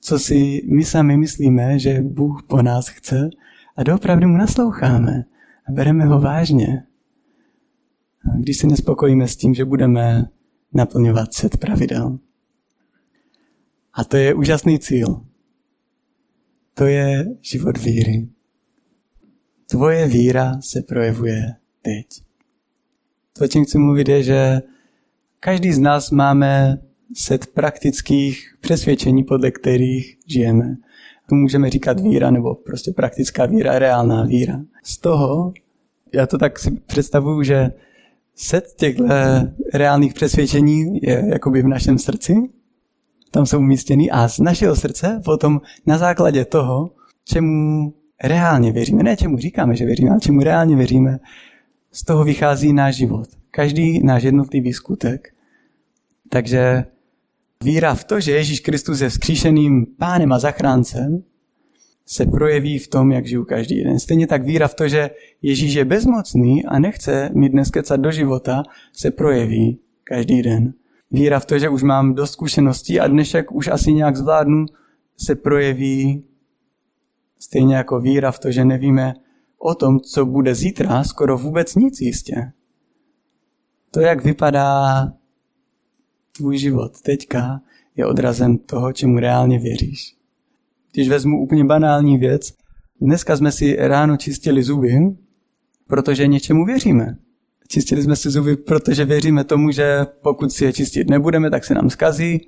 co 0.00 0.18
si 0.18 0.62
my 0.72 0.84
sami 0.84 1.16
myslíme, 1.16 1.78
že 1.78 2.02
Bůh 2.02 2.42
po 2.48 2.62
nás 2.62 2.88
chce 2.88 3.30
a 3.76 3.82
doopravdy 3.82 4.26
mu 4.26 4.36
nasloucháme 4.36 5.24
a 5.68 5.72
bereme 5.72 6.04
ho 6.04 6.20
vážně, 6.20 6.82
když 8.34 8.58
se 8.58 8.66
nespokojíme 8.66 9.28
s 9.28 9.36
tím, 9.36 9.54
že 9.54 9.64
budeme 9.64 10.24
naplňovat 10.74 11.34
set 11.34 11.56
pravidel. 11.56 12.18
A 13.94 14.04
to 14.04 14.16
je 14.16 14.34
úžasný 14.34 14.78
cíl. 14.78 15.20
To 16.74 16.84
je 16.84 17.26
život 17.40 17.78
víry. 17.78 18.28
Tvoje 19.70 20.08
víra 20.08 20.60
se 20.60 20.82
projevuje 20.82 21.54
teď. 21.82 22.06
To, 23.38 23.48
čím 23.48 23.64
chci 23.64 23.78
mluvit, 23.78 24.08
je, 24.08 24.22
že 24.22 24.62
každý 25.40 25.72
z 25.72 25.78
nás 25.78 26.10
máme 26.10 26.78
set 27.14 27.46
praktických 27.46 28.56
přesvědčení, 28.60 29.24
podle 29.24 29.50
kterých 29.50 30.18
žijeme. 30.26 30.76
To 31.28 31.34
můžeme 31.34 31.70
říkat 31.70 32.00
víra, 32.00 32.30
nebo 32.30 32.54
prostě 32.54 32.92
praktická 32.92 33.46
víra, 33.46 33.78
reálná 33.78 34.24
víra. 34.24 34.62
Z 34.82 34.98
toho, 34.98 35.52
já 36.14 36.26
to 36.26 36.38
tak 36.38 36.58
si 36.58 36.70
představuju, 36.70 37.42
že 37.42 37.70
set 38.36 38.64
těchto 38.76 39.04
reálných 39.74 40.14
přesvědčení 40.14 40.98
je 41.02 41.24
jakoby 41.28 41.62
v 41.62 41.68
našem 41.68 41.98
srdci, 41.98 42.34
tam 43.30 43.46
jsou 43.46 43.58
umístěny 43.58 44.10
a 44.10 44.28
z 44.28 44.38
našeho 44.38 44.76
srdce 44.76 45.20
potom 45.24 45.60
na 45.86 45.98
základě 45.98 46.44
toho, 46.44 46.90
čemu 47.24 47.92
reálně 48.22 48.72
věříme, 48.72 49.02
ne 49.02 49.16
čemu 49.16 49.38
říkáme, 49.38 49.76
že 49.76 49.86
věříme, 49.86 50.10
ale 50.10 50.20
čemu 50.20 50.40
reálně 50.40 50.76
věříme, 50.76 51.18
z 51.92 52.04
toho 52.04 52.24
vychází 52.24 52.72
náš 52.72 52.96
život. 52.96 53.28
Každý 53.50 54.04
náš 54.04 54.22
jednotlivý 54.22 54.72
skutek. 54.72 55.34
Takže 56.28 56.84
víra 57.64 57.94
v 57.94 58.04
to, 58.04 58.20
že 58.20 58.32
Ježíš 58.32 58.60
Kristus 58.60 59.00
je 59.00 59.08
vzkříšeným 59.08 59.86
pánem 59.98 60.32
a 60.32 60.38
zachráncem, 60.38 61.22
se 62.06 62.26
projeví 62.26 62.78
v 62.78 62.88
tom, 62.88 63.12
jak 63.12 63.26
žiju 63.26 63.44
každý 63.44 63.84
den. 63.84 63.98
Stejně 63.98 64.26
tak 64.26 64.44
víra 64.44 64.68
v 64.68 64.74
to, 64.74 64.88
že 64.88 65.10
Ježíš 65.42 65.74
je 65.74 65.84
bezmocný 65.84 66.64
a 66.64 66.78
nechce 66.78 67.30
mi 67.34 67.48
dnes 67.48 67.70
kecat 67.70 68.00
do 68.00 68.10
života, 68.10 68.62
se 68.92 69.10
projeví 69.10 69.78
každý 70.04 70.42
den. 70.42 70.74
Víra 71.10 71.40
v 71.40 71.46
to, 71.46 71.58
že 71.58 71.68
už 71.68 71.82
mám 71.82 72.14
dost 72.14 72.30
zkušeností 72.32 73.00
a 73.00 73.08
dnešek 73.08 73.52
už 73.52 73.68
asi 73.68 73.92
nějak 73.92 74.16
zvládnu, 74.16 74.66
se 75.16 75.34
projeví 75.34 76.24
stejně 77.38 77.76
jako 77.76 78.00
víra 78.00 78.32
v 78.32 78.38
to, 78.38 78.50
že 78.50 78.64
nevíme 78.64 79.14
o 79.58 79.74
tom, 79.74 80.00
co 80.00 80.26
bude 80.26 80.54
zítra, 80.54 81.04
skoro 81.04 81.38
vůbec 81.38 81.74
nic 81.74 82.00
jistě. 82.00 82.52
To, 83.90 84.00
jak 84.00 84.24
vypadá 84.24 85.12
tvůj 86.36 86.58
život 86.58 87.00
teďka, 87.00 87.60
je 87.96 88.06
odrazem 88.06 88.58
toho, 88.58 88.92
čemu 88.92 89.18
reálně 89.18 89.58
věříš. 89.58 90.16
Když 90.96 91.08
vezmu 91.08 91.42
úplně 91.42 91.64
banální 91.64 92.18
věc, 92.18 92.52
dneska 93.00 93.36
jsme 93.36 93.52
si 93.52 93.76
ráno 93.78 94.16
čistili 94.16 94.62
zuby, 94.62 94.98
protože 95.86 96.26
něčemu 96.26 96.64
věříme. 96.64 97.16
Čistili 97.68 98.02
jsme 98.02 98.16
si 98.16 98.30
zuby, 98.30 98.56
protože 98.56 99.04
věříme 99.04 99.44
tomu, 99.44 99.70
že 99.70 100.06
pokud 100.22 100.52
si 100.52 100.64
je 100.64 100.72
čistit 100.72 101.10
nebudeme, 101.10 101.50
tak 101.50 101.64
se 101.64 101.74
nám 101.74 101.90
skazí. 101.90 102.40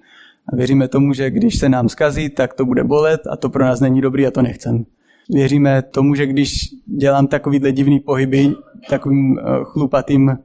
A 0.52 0.56
věříme 0.56 0.88
tomu, 0.88 1.12
že 1.12 1.30
když 1.30 1.58
se 1.58 1.68
nám 1.68 1.88
skazí, 1.88 2.28
tak 2.28 2.54
to 2.54 2.64
bude 2.64 2.84
bolet 2.84 3.20
a 3.30 3.36
to 3.36 3.48
pro 3.50 3.64
nás 3.64 3.80
není 3.80 4.00
dobrý 4.00 4.26
a 4.26 4.30
to 4.30 4.42
nechcem. 4.42 4.84
Věříme 5.30 5.82
tomu, 5.82 6.14
že 6.14 6.26
když 6.26 6.68
dělám 6.86 7.26
takovýhle 7.26 7.72
divný 7.72 8.00
pohyby 8.00 8.54
takovým 8.90 9.38
eh, 9.38 9.42
chlupatým, 9.64 10.38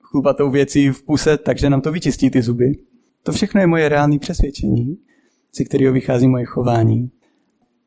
chlupatou 0.00 0.50
věcí 0.50 0.88
v 0.88 1.02
puse, 1.02 1.38
takže 1.38 1.70
nám 1.70 1.80
to 1.80 1.92
vyčistí 1.92 2.30
ty 2.30 2.42
zuby. 2.42 2.72
To 3.22 3.32
všechno 3.32 3.60
je 3.60 3.66
moje 3.66 3.88
reálné 3.88 4.18
přesvědčení 4.18 4.98
ze 5.56 5.64
kterého 5.64 5.92
vychází 5.92 6.28
moje 6.28 6.44
chování. 6.44 7.10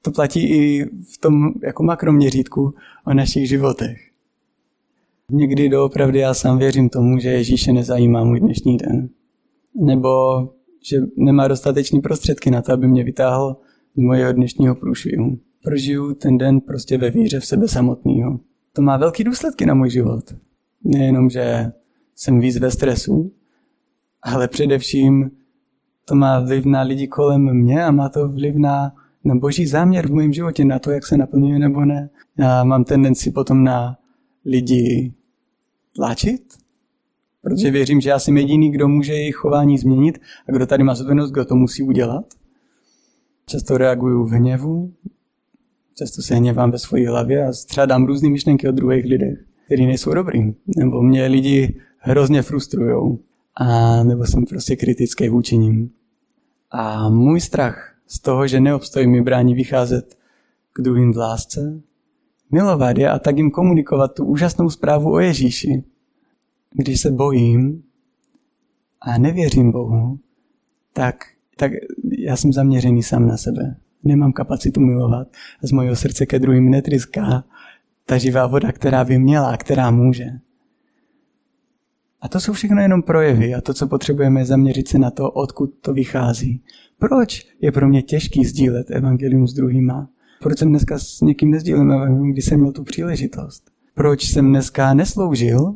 To 0.01 0.11
platí 0.11 0.49
i 0.49 0.85
v 0.85 1.17
tom 1.17 1.53
jako 1.63 1.83
makroměřítku 1.83 2.73
o 3.05 3.13
našich 3.13 3.49
životech. 3.49 3.97
Někdy 5.31 5.69
doopravdy 5.69 6.19
já 6.19 6.33
sám 6.33 6.57
věřím 6.57 6.89
tomu, 6.89 7.19
že 7.19 7.29
Ježíše 7.29 7.73
nezajímá 7.73 8.23
můj 8.23 8.39
dnešní 8.39 8.77
den. 8.77 9.09
Nebo 9.81 10.09
že 10.89 10.97
nemá 11.17 11.47
dostatečné 11.47 12.01
prostředky 12.01 12.51
na 12.51 12.61
to, 12.61 12.73
aby 12.73 12.87
mě 12.87 13.03
vytáhl 13.03 13.57
z 13.95 13.99
mojeho 13.99 14.33
dnešního 14.33 14.75
průšvihu. 14.75 15.39
Prožiju 15.63 16.13
ten 16.13 16.37
den 16.37 16.61
prostě 16.61 16.97
ve 16.97 17.09
víře 17.09 17.39
v 17.39 17.45
sebe 17.45 17.67
samotného. 17.67 18.39
To 18.73 18.81
má 18.81 18.97
velký 18.97 19.23
důsledky 19.23 19.65
na 19.65 19.73
můj 19.73 19.89
život. 19.89 20.35
Nejenom, 20.83 21.29
že 21.29 21.71
jsem 22.15 22.39
víc 22.39 22.57
ve 22.57 22.71
stresu, 22.71 23.31
ale 24.21 24.47
především 24.47 25.31
to 26.05 26.15
má 26.15 26.39
vliv 26.39 26.65
na 26.65 26.81
lidi 26.81 27.07
kolem 27.07 27.53
mě 27.53 27.85
a 27.85 27.91
má 27.91 28.09
to 28.09 28.27
vliv 28.27 28.55
na, 28.55 28.93
na 29.23 29.35
boží 29.35 29.67
záměr 29.67 30.07
v 30.07 30.13
mém 30.13 30.33
životě, 30.33 30.65
na 30.65 30.79
to, 30.79 30.91
jak 30.91 31.05
se 31.05 31.17
naplňuje 31.17 31.59
nebo 31.59 31.85
ne. 31.85 32.09
Já 32.39 32.63
mám 32.63 32.83
tendenci 32.83 33.31
potom 33.31 33.63
na 33.63 33.97
lidi 34.45 35.13
tlačit, 35.95 36.41
protože 37.41 37.71
věřím, 37.71 38.01
že 38.01 38.09
já 38.09 38.19
jsem 38.19 38.37
jediný, 38.37 38.71
kdo 38.71 38.87
může 38.87 39.13
jejich 39.13 39.35
chování 39.35 39.77
změnit 39.77 40.19
a 40.49 40.51
kdo 40.51 40.65
tady 40.65 40.83
má 40.83 40.95
zodpovědnost, 40.95 41.31
kdo 41.31 41.45
to 41.45 41.55
musí 41.55 41.83
udělat. 41.83 42.25
Často 43.45 43.77
reaguju 43.77 44.25
v 44.25 44.31
hněvu, 44.31 44.93
často 45.97 46.21
se 46.21 46.35
hněvám 46.35 46.71
ve 46.71 46.79
své 46.79 47.07
hlavě 47.07 47.47
a 47.47 47.53
střádám 47.53 48.05
různé 48.05 48.29
myšlenky 48.29 48.67
o 48.67 48.71
druhých 48.71 49.05
lidech, 49.05 49.39
který 49.65 49.85
nejsou 49.85 50.13
dobrý. 50.13 50.53
Nebo 50.77 51.01
mě 51.01 51.25
lidi 51.25 51.79
hrozně 51.97 52.41
frustrujou 52.41 53.19
a 53.55 54.03
nebo 54.03 54.25
jsem 54.25 54.45
prostě 54.45 54.75
kritický 54.75 55.29
vůči 55.29 55.57
ním. 55.57 55.91
A 56.71 57.09
můj 57.09 57.41
strach 57.41 57.95
z 58.07 58.19
toho, 58.19 58.47
že 58.47 58.59
neobstojím, 58.59 59.11
mi 59.11 59.21
brání 59.21 59.53
vycházet 59.53 60.17
k 60.73 60.81
druhým 60.81 61.13
v 61.13 61.17
lásce, 61.17 61.81
milovat 62.51 62.97
je 62.97 63.09
a 63.09 63.19
tak 63.19 63.37
jim 63.37 63.51
komunikovat 63.51 64.13
tu 64.13 64.25
úžasnou 64.25 64.69
zprávu 64.69 65.13
o 65.13 65.19
Ježíši. 65.19 65.83
Když 66.73 67.01
se 67.01 67.11
bojím 67.11 67.83
a 69.01 69.17
nevěřím 69.17 69.71
Bohu, 69.71 70.19
tak, 70.93 71.15
tak 71.57 71.71
já 72.17 72.35
jsem 72.35 72.53
zaměřený 72.53 73.03
sám 73.03 73.27
na 73.27 73.37
sebe. 73.37 73.75
Nemám 74.03 74.33
kapacitu 74.33 74.81
milovat 74.81 75.27
a 75.63 75.67
z 75.67 75.71
mojho 75.71 75.95
srdce 75.95 76.25
ke 76.25 76.39
druhým 76.39 76.69
netryská 76.69 77.43
ta 78.05 78.17
živá 78.17 78.47
voda, 78.47 78.71
která 78.71 79.03
by 79.03 79.19
měla, 79.19 79.57
která 79.57 79.91
může. 79.91 80.25
A 82.21 82.27
to 82.27 82.39
jsou 82.39 82.53
všechno 82.53 82.81
jenom 82.81 83.01
projevy 83.01 83.53
a 83.53 83.61
to, 83.61 83.73
co 83.73 83.87
potřebujeme, 83.87 84.41
je 84.41 84.45
zaměřit 84.45 84.87
se 84.87 84.99
na 84.99 85.11
to, 85.11 85.31
odkud 85.31 85.73
to 85.81 85.93
vychází. 85.93 86.61
Proč 86.99 87.47
je 87.61 87.71
pro 87.71 87.87
mě 87.87 88.01
těžký 88.01 88.45
sdílet 88.45 88.91
evangelium 88.91 89.47
s 89.47 89.53
druhýma? 89.53 90.09
Proč 90.41 90.59
jsem 90.59 90.69
dneska 90.69 90.99
s 90.99 91.21
někým 91.21 91.51
nezdílím 91.51 91.91
evangelium, 91.91 92.31
když 92.31 92.45
jsem 92.45 92.59
měl 92.59 92.71
tu 92.71 92.83
příležitost? 92.83 93.71
Proč 93.93 94.25
jsem 94.25 94.49
dneska 94.49 94.93
nesloužil, 94.93 95.75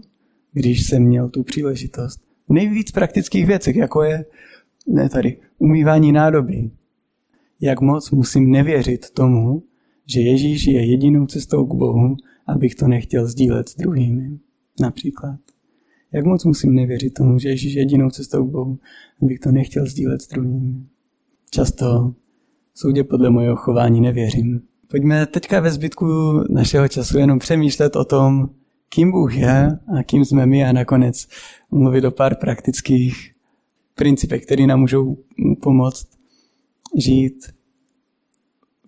když 0.53 0.85
jsem 0.85 1.03
měl 1.03 1.29
tu 1.29 1.43
příležitost? 1.43 2.19
V 2.49 2.53
nejvíc 2.53 2.91
praktických 2.91 3.45
věcech, 3.45 3.75
jako 3.75 4.03
je 4.03 4.25
ne 4.87 5.09
tady, 5.09 5.37
umývání 5.57 6.11
nádoby. 6.11 6.71
Jak 7.61 7.81
moc 7.81 8.11
musím 8.11 8.51
nevěřit 8.51 9.09
tomu, 9.09 9.63
že 10.05 10.21
Ježíš 10.21 10.67
je 10.67 10.85
jedinou 10.85 11.25
cestou 11.25 11.65
k 11.65 11.75
Bohu, 11.75 12.15
abych 12.47 12.75
to 12.75 12.87
nechtěl 12.87 13.27
sdílet 13.27 13.69
s 13.69 13.75
druhými. 13.75 14.39
Například. 14.79 15.39
Jak 16.11 16.25
moc 16.25 16.45
musím 16.45 16.75
nevěřit 16.75 17.13
tomu, 17.13 17.39
že 17.39 17.49
Ježíš 17.49 17.73
je 17.73 17.81
jedinou 17.81 18.09
cestou 18.09 18.47
k 18.47 18.51
Bohu, 18.51 18.79
abych 19.21 19.39
to 19.39 19.51
nechtěl 19.51 19.85
sdílet 19.85 20.21
s 20.21 20.27
druhými. 20.27 20.83
Často 21.51 22.13
soudě 22.73 23.03
podle 23.03 23.29
mojeho 23.29 23.55
chování 23.55 24.01
nevěřím. 24.01 24.61
Pojďme 24.87 25.25
teďka 25.25 25.59
ve 25.59 25.71
zbytku 25.71 26.05
našeho 26.49 26.87
času 26.87 27.17
jenom 27.17 27.39
přemýšlet 27.39 27.95
o 27.95 28.05
tom, 28.05 28.49
kým 28.89 29.11
Bůh 29.11 29.35
je 29.35 29.79
a 29.97 30.03
kým 30.03 30.25
jsme 30.25 30.45
my 30.45 30.65
a 30.65 30.71
nakonec 30.71 31.27
mluvit 31.71 32.05
o 32.05 32.11
pár 32.11 32.35
praktických 32.35 33.31
principech, 33.95 34.45
které 34.45 34.67
nám 34.67 34.79
můžou 34.79 35.17
pomoct 35.61 36.07
žít 36.97 37.53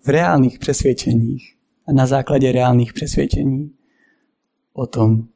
v 0.04 0.08
reálných 0.08 0.58
přesvědčeních 0.58 1.56
a 1.88 1.92
na 1.92 2.06
základě 2.06 2.52
reálných 2.52 2.92
přesvědčení 2.92 3.70
o 4.72 4.86
tom, 4.86 5.28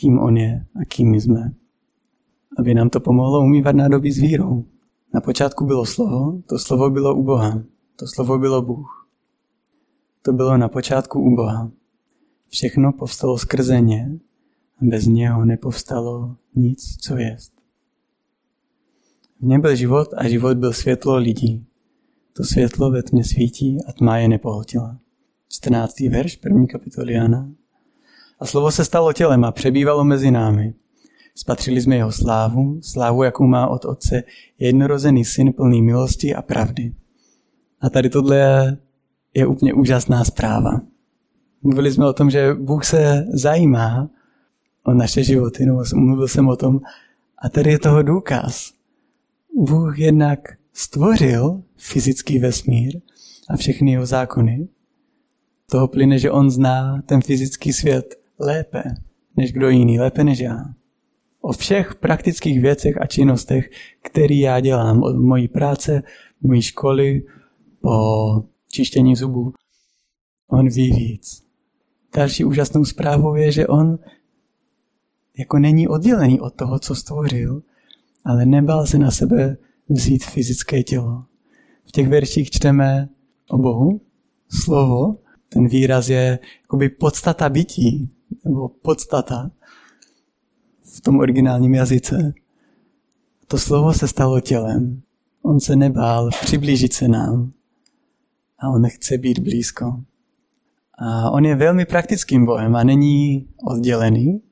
kým 0.00 0.18
on 0.18 0.36
je 0.36 0.66
a 0.80 0.84
kým 0.84 1.10
my 1.10 1.20
jsme. 1.20 1.52
Aby 2.58 2.74
nám 2.74 2.90
to 2.90 3.00
pomohlo 3.00 3.40
umývat 3.40 3.76
nádobí 3.76 4.12
s 4.12 4.18
vírou. 4.18 4.64
Na 5.14 5.20
počátku 5.20 5.66
bylo 5.66 5.86
slovo, 5.86 6.42
to 6.46 6.58
slovo 6.58 6.90
bylo 6.90 7.14
u 7.14 7.22
Boha, 7.22 7.62
to 7.96 8.06
slovo 8.06 8.38
bylo 8.38 8.62
Bůh. 8.62 9.08
To 10.22 10.32
bylo 10.32 10.56
na 10.56 10.68
počátku 10.68 11.20
u 11.20 11.36
Boha. 11.36 11.70
Všechno 12.48 12.92
povstalo 12.92 13.38
skrze 13.38 13.80
ně 13.80 14.18
a 14.78 14.84
bez 14.84 15.06
něho 15.06 15.44
nepovstalo 15.44 16.36
nic, 16.54 16.96
co 17.00 17.16
jest. 17.16 17.52
V 19.40 19.44
něm 19.44 19.60
byl 19.60 19.76
život 19.76 20.08
a 20.16 20.28
život 20.28 20.56
byl 20.56 20.72
světlo 20.72 21.16
lidí. 21.16 21.66
To 22.32 22.44
světlo 22.44 22.90
ve 22.90 23.02
tmě 23.02 23.24
svítí 23.24 23.78
a 23.88 23.92
tma 23.92 24.18
je 24.18 24.28
nepohltila. 24.28 24.98
14. 25.48 26.00
verš 26.00 26.36
první 26.36 26.66
kapitoly 26.66 27.12
Jana. 27.12 27.50
A 28.40 28.46
slovo 28.46 28.70
se 28.70 28.84
stalo 28.84 29.12
tělem 29.12 29.44
a 29.44 29.52
přebývalo 29.52 30.04
mezi 30.04 30.30
námi. 30.30 30.74
Spatřili 31.34 31.80
jsme 31.80 31.96
jeho 31.96 32.12
slávu, 32.12 32.80
slávu, 32.82 33.22
jakou 33.22 33.46
má 33.46 33.66
od 33.66 33.84
Otce 33.84 34.22
jednorozený 34.58 35.24
syn 35.24 35.52
plný 35.52 35.82
milosti 35.82 36.34
a 36.34 36.42
pravdy. 36.42 36.94
A 37.80 37.90
tady 37.90 38.10
tohle 38.10 38.36
je, 38.36 38.76
je 39.34 39.46
úplně 39.46 39.74
úžasná 39.74 40.24
zpráva. 40.24 40.80
Mluvili 41.62 41.92
jsme 41.92 42.08
o 42.08 42.12
tom, 42.12 42.30
že 42.30 42.54
Bůh 42.54 42.84
se 42.84 43.26
zajímá 43.28 44.10
o 44.84 44.94
naše 44.94 45.24
životy, 45.24 45.66
nebo 45.66 45.82
mluvil 45.94 46.28
jsem 46.28 46.48
o 46.48 46.56
tom, 46.56 46.80
a 47.38 47.48
tady 47.48 47.70
je 47.70 47.78
toho 47.78 48.02
důkaz. 48.02 48.72
Bůh 49.56 49.98
jednak 49.98 50.40
stvořil 50.72 51.62
fyzický 51.76 52.38
vesmír 52.38 53.00
a 53.48 53.56
všechny 53.56 53.92
jeho 53.92 54.06
zákony. 54.06 54.68
Toho 55.70 55.88
plyne, 55.88 56.18
že 56.18 56.30
on 56.30 56.50
zná 56.50 57.02
ten 57.06 57.22
fyzický 57.22 57.72
svět 57.72 58.14
lépe 58.38 58.82
než 59.36 59.52
kdo 59.52 59.68
jiný, 59.68 59.98
lépe 59.98 60.24
než 60.24 60.38
já. 60.38 60.64
O 61.40 61.52
všech 61.52 61.94
praktických 61.94 62.60
věcech 62.60 63.00
a 63.00 63.06
činnostech, 63.06 63.70
které 64.02 64.34
já 64.34 64.60
dělám, 64.60 65.02
od 65.02 65.16
mojí 65.16 65.48
práce, 65.48 66.02
mojí 66.40 66.62
školy, 66.62 67.22
po 67.80 68.44
čištění 68.70 69.16
zubů, 69.16 69.52
on 70.50 70.68
ví 70.68 70.92
víc. 70.92 71.46
Další 72.16 72.44
úžasnou 72.44 72.84
zprávou 72.84 73.34
je, 73.34 73.52
že 73.52 73.66
on 73.66 73.98
jako 75.38 75.58
není 75.58 75.88
oddělený 75.88 76.40
od 76.40 76.54
toho, 76.54 76.78
co 76.78 76.94
stvořil, 76.94 77.62
ale 78.24 78.46
nebál 78.46 78.86
se 78.86 78.98
na 78.98 79.10
sebe 79.10 79.56
vzít 79.88 80.24
fyzické 80.24 80.82
tělo. 80.82 81.24
V 81.84 81.92
těch 81.92 82.08
verších 82.08 82.50
čteme 82.50 83.08
o 83.50 83.58
Bohu, 83.58 84.00
slovo, 84.48 85.18
ten 85.48 85.68
výraz 85.68 86.08
je 86.08 86.38
jakoby 86.62 86.88
podstata 86.88 87.48
bytí, 87.48 88.15
nebo 88.48 88.68
podstata 88.68 89.50
v 90.96 91.00
tom 91.00 91.18
originálním 91.18 91.74
jazyce. 91.74 92.34
To 93.46 93.58
slovo 93.58 93.92
se 93.92 94.08
stalo 94.08 94.40
tělem. 94.40 95.02
On 95.42 95.60
se 95.60 95.76
nebál 95.76 96.30
přiblížit 96.40 96.92
se 96.92 97.08
nám 97.08 97.52
a 98.58 98.68
on 98.70 98.88
chce 98.88 99.18
být 99.18 99.38
blízko. 99.38 100.00
A 100.98 101.30
on 101.30 101.44
je 101.44 101.54
velmi 101.54 101.84
praktickým 101.84 102.46
Bohem 102.46 102.76
a 102.76 102.84
není 102.84 103.48
oddělený. 103.64 104.42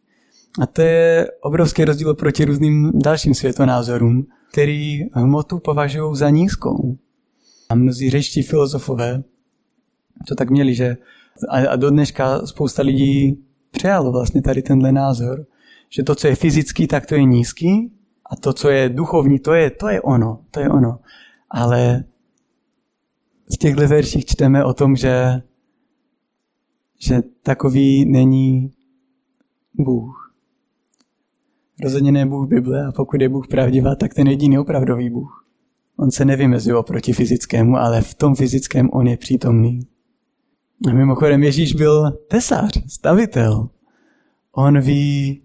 A 0.60 0.66
to 0.66 0.82
je 0.82 1.30
obrovský 1.40 1.84
rozdíl 1.84 2.14
proti 2.14 2.44
různým 2.44 2.92
dalším 2.94 3.34
světonázorům, 3.34 4.26
který 4.52 5.00
hmotu 5.12 5.58
považují 5.58 6.16
za 6.16 6.30
nízkou. 6.30 6.98
A 7.68 7.74
mnozí 7.74 8.10
řečtí 8.10 8.42
filozofové 8.42 9.22
to 10.28 10.34
tak 10.34 10.50
měli, 10.50 10.74
že 10.74 10.96
a, 11.48 11.68
a 11.68 11.76
do 11.76 11.90
dneška 11.90 12.46
spousta 12.46 12.82
lidí 12.82 13.44
přijalo 13.74 14.12
vlastně 14.12 14.42
tady 14.42 14.62
tenhle 14.62 14.92
názor, 14.92 15.46
že 15.90 16.02
to, 16.02 16.14
co 16.14 16.26
je 16.26 16.34
fyzický, 16.34 16.86
tak 16.86 17.06
to 17.06 17.14
je 17.14 17.24
nízký 17.24 17.92
a 18.30 18.36
to, 18.36 18.52
co 18.52 18.70
je 18.70 18.88
duchovní, 18.88 19.38
to 19.38 19.54
je, 19.54 19.70
to 19.70 19.88
je 19.88 20.00
ono, 20.00 20.40
to 20.50 20.60
je 20.60 20.68
ono. 20.68 20.98
Ale 21.50 22.04
v 23.54 23.56
těchto 23.56 23.88
verších 23.88 24.24
čteme 24.24 24.64
o 24.64 24.74
tom, 24.74 24.96
že, 24.96 25.42
že 26.98 27.22
takový 27.42 28.04
není 28.04 28.70
Bůh. 29.74 30.34
Rozhodně 31.82 32.12
ne 32.12 32.26
Bůh 32.26 32.48
Bible 32.48 32.86
a 32.86 32.92
pokud 32.92 33.20
je 33.20 33.28
Bůh 33.28 33.48
pravdivá, 33.48 33.94
tak 33.94 34.14
ten 34.14 34.26
jediný 34.26 34.58
opravdový 34.58 35.10
Bůh. 35.10 35.46
On 35.96 36.10
se 36.10 36.24
nevymezuje 36.24 36.82
proti 36.86 37.12
fyzickému, 37.12 37.76
ale 37.76 38.00
v 38.00 38.14
tom 38.14 38.34
fyzickém 38.34 38.90
on 38.92 39.06
je 39.06 39.16
přítomný. 39.16 39.80
A 40.88 40.92
mimochodem 40.92 41.42
Ježíš 41.42 41.74
byl 41.74 42.10
tesař, 42.10 42.82
stavitel. 42.86 43.68
On 44.52 44.80
ví 44.80 45.42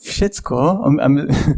všecko. 0.00 0.56
A 1.00 1.08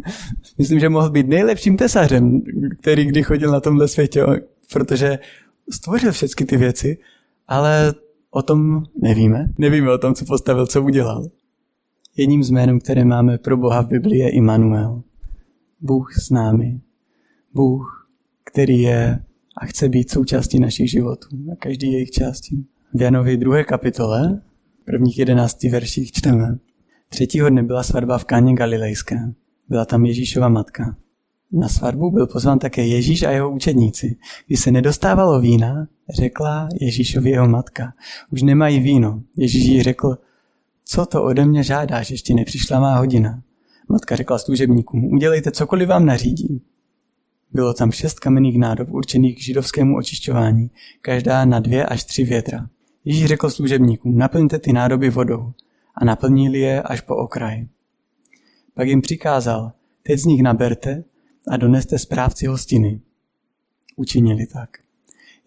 myslím, 0.57 0.79
že 0.79 0.89
mohl 0.89 1.09
být 1.09 1.27
nejlepším 1.27 1.77
tesařem, 1.77 2.41
který 2.79 3.05
kdy 3.05 3.23
chodil 3.23 3.51
na 3.51 3.59
tomhle 3.59 3.87
světě, 3.87 4.25
protože 4.73 5.19
stvořil 5.71 6.11
všechny 6.11 6.45
ty 6.45 6.57
věci, 6.57 6.97
ale 7.47 7.93
o 8.31 8.41
tom 8.41 8.83
nevíme. 9.01 9.49
Nevíme 9.57 9.91
o 9.91 9.97
tom, 9.97 10.13
co 10.13 10.25
postavil, 10.25 10.67
co 10.67 10.83
udělal. 10.83 11.27
Jedním 12.17 12.43
z 12.43 12.49
jménů, 12.49 12.79
které 12.79 13.05
máme 13.05 13.37
pro 13.37 13.57
Boha 13.57 13.81
v 13.81 13.87
Biblii, 13.87 14.19
je 14.19 14.29
Immanuel. 14.29 15.01
Bůh 15.81 16.13
s 16.13 16.29
námi. 16.29 16.81
Bůh, 17.53 18.09
který 18.43 18.81
je 18.81 19.23
a 19.57 19.65
chce 19.65 19.89
být 19.89 20.11
součástí 20.11 20.59
našich 20.59 20.91
životů 20.91 21.27
a 21.51 21.55
každý 21.55 21.91
jejich 21.91 22.11
částí. 22.11 22.67
V 22.93 23.01
Janovi 23.01 23.37
druhé 23.37 23.63
kapitole, 23.63 24.41
prvních 24.85 25.19
jedenácti 25.19 25.69
verších 25.69 26.11
čteme. 26.11 26.57
Třetího 27.09 27.49
dne 27.49 27.63
byla 27.63 27.83
svatba 27.83 28.17
v 28.17 28.25
Káně 28.25 28.53
Galilejské. 28.53 29.33
Byla 29.69 29.85
tam 29.85 30.05
Ježíšova 30.05 30.49
matka. 30.49 30.95
Na 31.51 31.69
svatbu 31.69 32.11
byl 32.11 32.27
pozván 32.27 32.59
také 32.59 32.87
Ježíš 32.87 33.23
a 33.23 33.31
jeho 33.31 33.51
učedníci. 33.51 34.17
Když 34.47 34.59
se 34.59 34.71
nedostávalo 34.71 35.39
vína, 35.39 35.87
řekla 36.09 36.69
Ježíšovi 36.81 37.29
jeho 37.29 37.47
matka. 37.47 37.93
Už 38.31 38.41
nemají 38.41 38.79
víno. 38.79 39.23
Ježíš 39.37 39.65
jí 39.65 39.83
řekl, 39.83 40.17
co 40.85 41.05
to 41.05 41.23
ode 41.23 41.45
mě 41.45 41.63
žádáš, 41.63 42.11
ještě 42.11 42.33
nepřišla 42.33 42.79
má 42.79 42.97
hodina. 42.97 43.41
Matka 43.89 44.15
řekla 44.15 44.37
služebníkům, 44.37 45.05
udělejte 45.05 45.51
cokoliv 45.51 45.89
vám 45.89 46.05
nařídí. 46.05 46.61
Bylo 47.51 47.73
tam 47.73 47.91
šest 47.91 48.19
kamenných 48.19 48.59
nádob 48.59 48.91
určených 48.91 49.35
k 49.37 49.41
židovskému 49.41 49.97
očišťování, 49.97 50.71
každá 51.01 51.45
na 51.45 51.59
dvě 51.59 51.85
až 51.85 52.03
tři 52.03 52.23
větra. 52.23 52.69
Ježíš 53.09 53.25
řekl 53.25 53.49
služebníkům, 53.49 54.17
naplňte 54.17 54.59
ty 54.59 54.73
nádoby 54.73 55.09
vodou 55.09 55.53
a 55.95 56.05
naplnili 56.05 56.59
je 56.59 56.81
až 56.81 57.01
po 57.01 57.15
okraj. 57.15 57.67
Pak 58.73 58.87
jim 58.87 59.01
přikázal, 59.01 59.71
teď 60.03 60.19
z 60.19 60.25
nich 60.25 60.43
naberte 60.43 61.03
a 61.47 61.57
doneste 61.57 61.99
správci 61.99 62.47
hostiny. 62.47 63.01
Učinili 63.95 64.45
tak. 64.45 64.69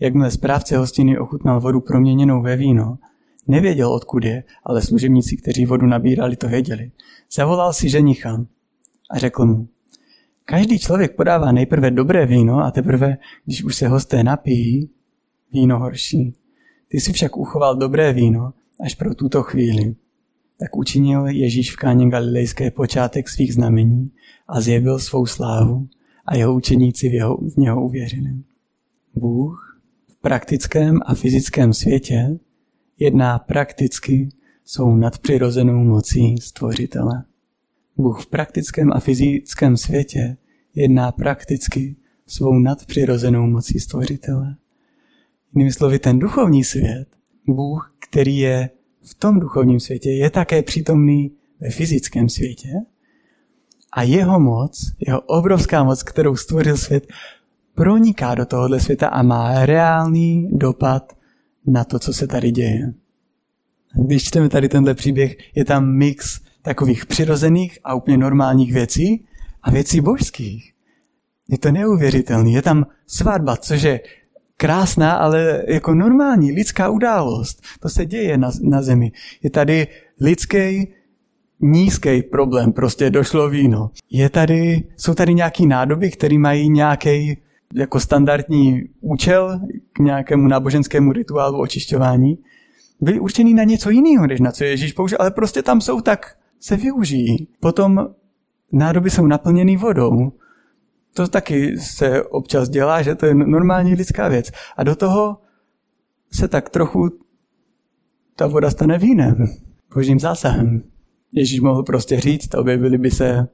Jakmile 0.00 0.30
správce 0.30 0.76
hostiny 0.76 1.18
ochutnal 1.18 1.60
vodu 1.60 1.80
proměněnou 1.80 2.42
ve 2.42 2.56
víno, 2.56 2.98
nevěděl, 3.46 3.92
odkud 3.92 4.24
je, 4.24 4.44
ale 4.64 4.82
služebníci, 4.82 5.36
kteří 5.36 5.66
vodu 5.66 5.86
nabírali, 5.86 6.36
to 6.36 6.48
věděli. 6.48 6.90
Zavolal 7.32 7.72
si 7.72 7.88
ženicha 7.88 8.46
a 9.10 9.18
řekl 9.18 9.46
mu, 9.46 9.68
každý 10.44 10.78
člověk 10.78 11.16
podává 11.16 11.52
nejprve 11.52 11.90
dobré 11.90 12.26
víno 12.26 12.58
a 12.58 12.70
teprve, 12.70 13.16
když 13.44 13.64
už 13.64 13.76
se 13.76 13.88
hosté 13.88 14.24
napijí, 14.24 14.90
víno 15.52 15.78
horší. 15.78 16.34
Ty 16.92 17.00
si 17.00 17.12
však 17.12 17.36
uchoval 17.36 17.76
dobré 17.76 18.12
víno 18.12 18.52
až 18.80 18.94
pro 18.94 19.14
tuto 19.14 19.42
chvíli. 19.42 19.94
Tak 20.58 20.76
učinil 20.76 21.26
Ježíš 21.26 21.72
v 21.72 21.76
káně 21.76 22.08
Galilejské 22.08 22.70
počátek 22.70 23.28
svých 23.28 23.54
znamení 23.54 24.10
a 24.48 24.60
zjevil 24.60 24.98
svou 24.98 25.26
slávu 25.26 25.88
a 26.26 26.36
jeho 26.36 26.54
učeníci 26.54 27.08
v, 27.08 27.14
jeho, 27.14 27.36
v 27.36 27.56
něho 27.56 27.84
uvěřili. 27.84 28.30
Bůh 29.14 29.80
v 30.08 30.16
praktickém 30.16 31.00
a 31.06 31.14
fyzickém 31.14 31.72
světě 31.72 32.38
jedná 32.98 33.38
prakticky 33.38 34.28
svou 34.64 34.96
nadpřirozenou 34.96 35.84
mocí 35.84 36.38
stvořitele. 36.40 37.24
Bůh 37.96 38.22
v 38.22 38.26
praktickém 38.26 38.92
a 38.92 39.00
fyzickém 39.00 39.76
světě 39.76 40.36
jedná 40.74 41.12
prakticky 41.12 41.96
svou 42.26 42.58
nadpřirozenou 42.58 43.46
mocí 43.46 43.80
stvořitele. 43.80 44.56
Jinými 45.54 45.72
slovy, 45.72 45.98
ten 45.98 46.18
duchovní 46.18 46.64
svět, 46.64 47.08
Bůh, 47.46 47.94
který 48.08 48.38
je 48.38 48.70
v 49.02 49.14
tom 49.14 49.40
duchovním 49.40 49.80
světě, 49.80 50.10
je 50.10 50.30
také 50.30 50.62
přítomný 50.62 51.32
ve 51.60 51.70
fyzickém 51.70 52.28
světě 52.28 52.68
a 53.92 54.02
jeho 54.02 54.40
moc, 54.40 54.92
jeho 55.06 55.20
obrovská 55.20 55.84
moc, 55.84 56.02
kterou 56.02 56.36
stvořil 56.36 56.76
svět, 56.76 57.06
proniká 57.74 58.34
do 58.34 58.46
tohohle 58.46 58.80
světa 58.80 59.08
a 59.08 59.22
má 59.22 59.66
reálný 59.66 60.48
dopad 60.52 61.12
na 61.66 61.84
to, 61.84 61.98
co 61.98 62.12
se 62.12 62.26
tady 62.26 62.50
děje. 62.50 62.92
Když 63.94 64.24
čteme 64.24 64.48
tady 64.48 64.68
tenhle 64.68 64.94
příběh, 64.94 65.36
je 65.54 65.64
tam 65.64 65.96
mix 65.96 66.40
takových 66.62 67.06
přirozených 67.06 67.78
a 67.84 67.94
úplně 67.94 68.18
normálních 68.18 68.72
věcí 68.72 69.24
a 69.62 69.70
věcí 69.70 70.00
božských. 70.00 70.72
Je 71.48 71.58
to 71.58 71.72
neuvěřitelný. 71.72 72.52
Je 72.52 72.62
tam 72.62 72.86
svatba, 73.06 73.56
což 73.56 73.82
je 73.82 74.00
krásná, 74.62 75.12
ale 75.12 75.62
jako 75.68 75.94
normální 75.94 76.52
lidská 76.52 76.88
událost. 76.88 77.62
To 77.80 77.88
se 77.88 78.06
děje 78.06 78.38
na, 78.38 78.50
na 78.62 78.82
zemi. 78.82 79.12
Je 79.42 79.50
tady 79.50 79.86
lidský 80.20 80.88
nízký 81.60 82.22
problém, 82.22 82.72
prostě 82.72 83.10
došlo 83.10 83.48
víno. 83.48 83.90
Je 84.10 84.30
tady, 84.30 84.84
jsou 84.96 85.14
tady 85.14 85.34
nějaký 85.34 85.66
nádoby, 85.66 86.10
které 86.10 86.38
mají 86.38 86.70
nějaký 86.70 87.38
jako 87.74 88.00
standardní 88.00 88.82
účel 89.00 89.60
k 89.92 89.98
nějakému 89.98 90.48
náboženskému 90.48 91.12
rituálu 91.12 91.58
očišťování. 91.60 92.38
Byly 93.00 93.20
určený 93.20 93.54
na 93.54 93.64
něco 93.64 93.90
jiného, 93.90 94.26
než 94.26 94.40
na 94.40 94.52
co 94.52 94.64
Ježíš 94.64 94.92
použil, 94.92 95.18
ale 95.20 95.30
prostě 95.30 95.62
tam 95.62 95.80
jsou 95.80 96.00
tak, 96.00 96.36
se 96.60 96.76
využijí. 96.76 97.48
Potom 97.60 98.08
nádoby 98.72 99.10
jsou 99.10 99.26
naplněny 99.26 99.76
vodou. 99.76 100.32
To 101.14 101.28
taky 101.28 101.78
se 101.78 102.22
občas 102.22 102.68
dělá, 102.68 103.02
že 103.02 103.14
to 103.14 103.26
je 103.26 103.34
normální 103.34 103.94
lidská 103.94 104.28
věc. 104.28 104.50
A 104.76 104.84
do 104.84 104.96
toho 104.96 105.38
se 106.32 106.48
tak 106.48 106.70
trochu 106.70 107.10
ta 108.36 108.46
voda 108.46 108.70
stane 108.70 108.98
vínem, 108.98 109.46
božím 109.94 110.20
zásahem. 110.20 110.82
Ježíš 111.32 111.60
mohl 111.60 111.82
prostě 111.82 112.20
říct, 112.20 112.54
objevili 112.54 112.98
by 112.98 113.10
se 113.10 113.48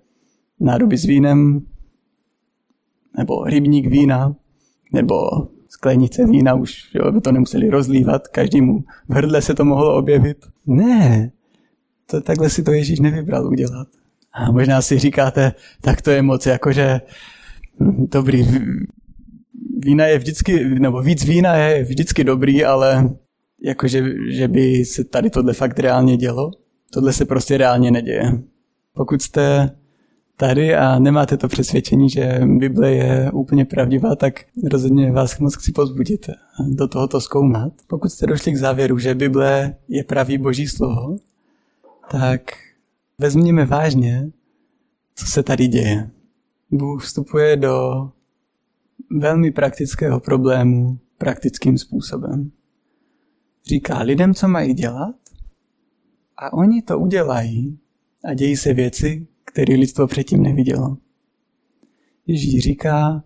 nádoby 0.61 0.97
s 0.97 1.05
vínem, 1.05 1.67
nebo 3.19 3.45
rybník 3.45 3.87
vína, 3.87 4.37
nebo 4.93 5.15
sklenice 5.69 6.27
vína, 6.27 6.55
už 6.55 6.95
jo, 6.95 7.13
by 7.13 7.21
to 7.21 7.33
nemuseli 7.33 7.71
rozlívat, 7.71 8.29
každému 8.29 8.85
v 9.09 9.15
hrdle 9.15 9.43
se 9.43 9.55
to 9.55 9.65
mohlo 9.65 9.97
objevit. 9.97 10.47
Ne, 10.67 11.33
to, 12.07 12.21
takhle 12.21 12.51
si 12.51 12.63
to 12.63 12.73
Ježíš 12.73 13.01
nevybral 13.01 13.47
udělat. 13.47 13.89
A 14.33 14.53
možná 14.53 14.83
si 14.83 14.99
říkáte, 14.99 15.53
tak 15.81 16.03
to 16.03 16.11
je 16.11 16.23
moc 16.23 16.47
jakože 16.47 17.01
dobrý, 18.13 18.47
vína 19.79 20.07
je 20.07 20.19
vždycky, 20.19 20.65
nebo 20.65 21.03
víc 21.03 21.25
vína 21.25 21.55
je 21.55 21.85
vždycky 21.85 22.25
dobrý, 22.25 22.65
ale 22.65 23.11
jakože 23.63 24.05
že 24.31 24.49
by 24.49 24.85
se 24.85 25.05
tady 25.05 25.31
tohle 25.31 25.53
fakt 25.53 25.79
reálně 25.79 26.17
dělo. 26.17 26.51
Tohle 26.93 27.13
se 27.13 27.25
prostě 27.25 27.57
reálně 27.57 27.91
neděje. 27.91 28.43
Pokud 28.95 29.23
jste 29.23 29.71
tady 30.37 30.77
a 30.77 30.99
nemáte 30.99 31.37
to 31.37 31.49
přesvědčení, 31.49 32.11
že 32.11 32.41
Bible 32.59 32.91
je 32.91 33.31
úplně 33.33 33.65
pravdivá, 33.65 34.17
tak 34.17 34.41
rozhodně 34.73 35.13
vás 35.13 35.39
moc 35.39 35.57
chci 35.57 35.73
pozbudit 35.73 36.27
do 36.69 36.89
tohoto 36.89 37.21
zkoumat. 37.21 37.73
Pokud 37.87 38.09
jste 38.09 38.27
došli 38.27 38.53
k 38.53 38.57
závěru, 38.57 38.99
že 38.99 39.15
Bible 39.15 39.75
je 39.89 40.05
pravý 40.05 40.39
boží 40.39 40.67
slovo, 40.67 41.17
tak 42.11 42.41
vezměme 43.19 43.65
vážně, 43.65 44.31
co 45.15 45.27
se 45.27 45.43
tady 45.43 45.69
děje. 45.69 46.11
Bůh 46.71 47.05
vstupuje 47.05 47.57
do 47.57 48.09
velmi 49.11 49.51
praktického 49.51 50.21
problému 50.21 50.99
praktickým 51.19 51.79
způsobem. 51.79 52.51
Říká 53.67 53.99
lidem, 53.99 54.35
co 54.35 54.49
mají 54.49 54.75
dělat 54.75 55.15
a 56.37 56.53
oni 56.53 56.83
to 56.83 56.99
udělají 56.99 57.79
a 58.25 58.35
dějí 58.35 58.57
se 58.57 58.75
věci, 58.75 59.27
které 59.45 59.75
lidstvo 59.75 60.07
předtím 60.07 60.43
nevidělo. 60.43 60.97
Ježíš 62.27 62.63
říká 62.63 63.25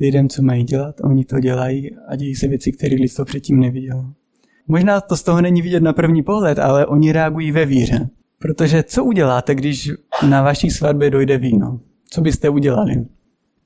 lidem, 0.00 0.28
co 0.28 0.42
mají 0.42 0.64
dělat, 0.64 1.00
oni 1.00 1.24
to 1.24 1.40
dělají 1.40 1.96
a 2.08 2.16
dějí 2.16 2.34
se 2.34 2.48
věci, 2.48 2.72
které 2.72 2.96
lidstvo 2.96 3.24
předtím 3.24 3.60
nevidělo. 3.60 4.12
Možná 4.66 5.00
to 5.00 5.16
z 5.16 5.22
toho 5.22 5.40
není 5.40 5.62
vidět 5.62 5.82
na 5.82 5.92
první 5.92 6.22
pohled, 6.22 6.58
ale 6.58 6.86
oni 6.86 7.12
reagují 7.12 7.52
ve 7.52 7.66
víře. 7.66 8.08
Protože 8.38 8.82
co 8.82 9.04
uděláte, 9.04 9.54
když 9.54 9.90
na 10.28 10.42
vaší 10.42 10.70
svatbě 10.70 11.10
dojde 11.10 11.38
víno? 11.38 11.80
Co 12.12 12.20
byste 12.20 12.48
udělali? 12.48 13.04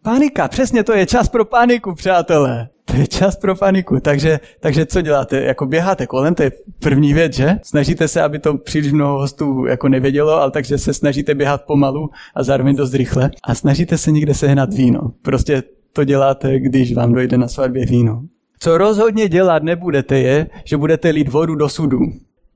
Panika, 0.02 0.48
přesně 0.48 0.84
to 0.84 0.92
je 0.92 1.06
čas 1.06 1.28
pro 1.28 1.44
paniku, 1.44 1.94
přátelé. 1.94 2.68
To 2.84 2.96
je 2.96 3.06
čas 3.06 3.36
pro 3.36 3.54
paniku. 3.56 4.00
Takže, 4.00 4.40
takže 4.60 4.86
co 4.86 5.00
děláte? 5.00 5.42
Jako 5.42 5.66
běháte 5.66 6.06
kolem, 6.06 6.34
to 6.34 6.42
je 6.42 6.52
první 6.78 7.14
věc, 7.14 7.32
že? 7.32 7.58
Snažíte 7.62 8.08
se, 8.08 8.22
aby 8.22 8.38
to 8.38 8.58
příliš 8.58 8.92
mnoho 8.92 9.18
hostů 9.18 9.66
jako 9.66 9.88
nevědělo, 9.88 10.32
ale 10.32 10.50
takže 10.50 10.78
se 10.78 10.94
snažíte 10.94 11.34
běhat 11.34 11.64
pomalu 11.64 12.10
a 12.34 12.42
zároveň 12.42 12.76
dost 12.76 12.94
rychle. 12.94 13.30
A 13.44 13.54
snažíte 13.54 13.98
se 13.98 14.10
někde 14.10 14.34
sehnat 14.34 14.74
víno. 14.74 15.00
Prostě 15.22 15.62
to 15.92 16.04
děláte, 16.04 16.60
když 16.60 16.94
vám 16.94 17.12
dojde 17.12 17.38
na 17.38 17.48
svatbě 17.48 17.86
víno. 17.86 18.22
Co 18.58 18.78
rozhodně 18.78 19.28
dělat 19.28 19.62
nebudete 19.62 20.18
je, 20.18 20.46
že 20.64 20.76
budete 20.76 21.10
lít 21.10 21.28
vodu 21.28 21.54
do 21.54 21.68
sudu. 21.68 21.98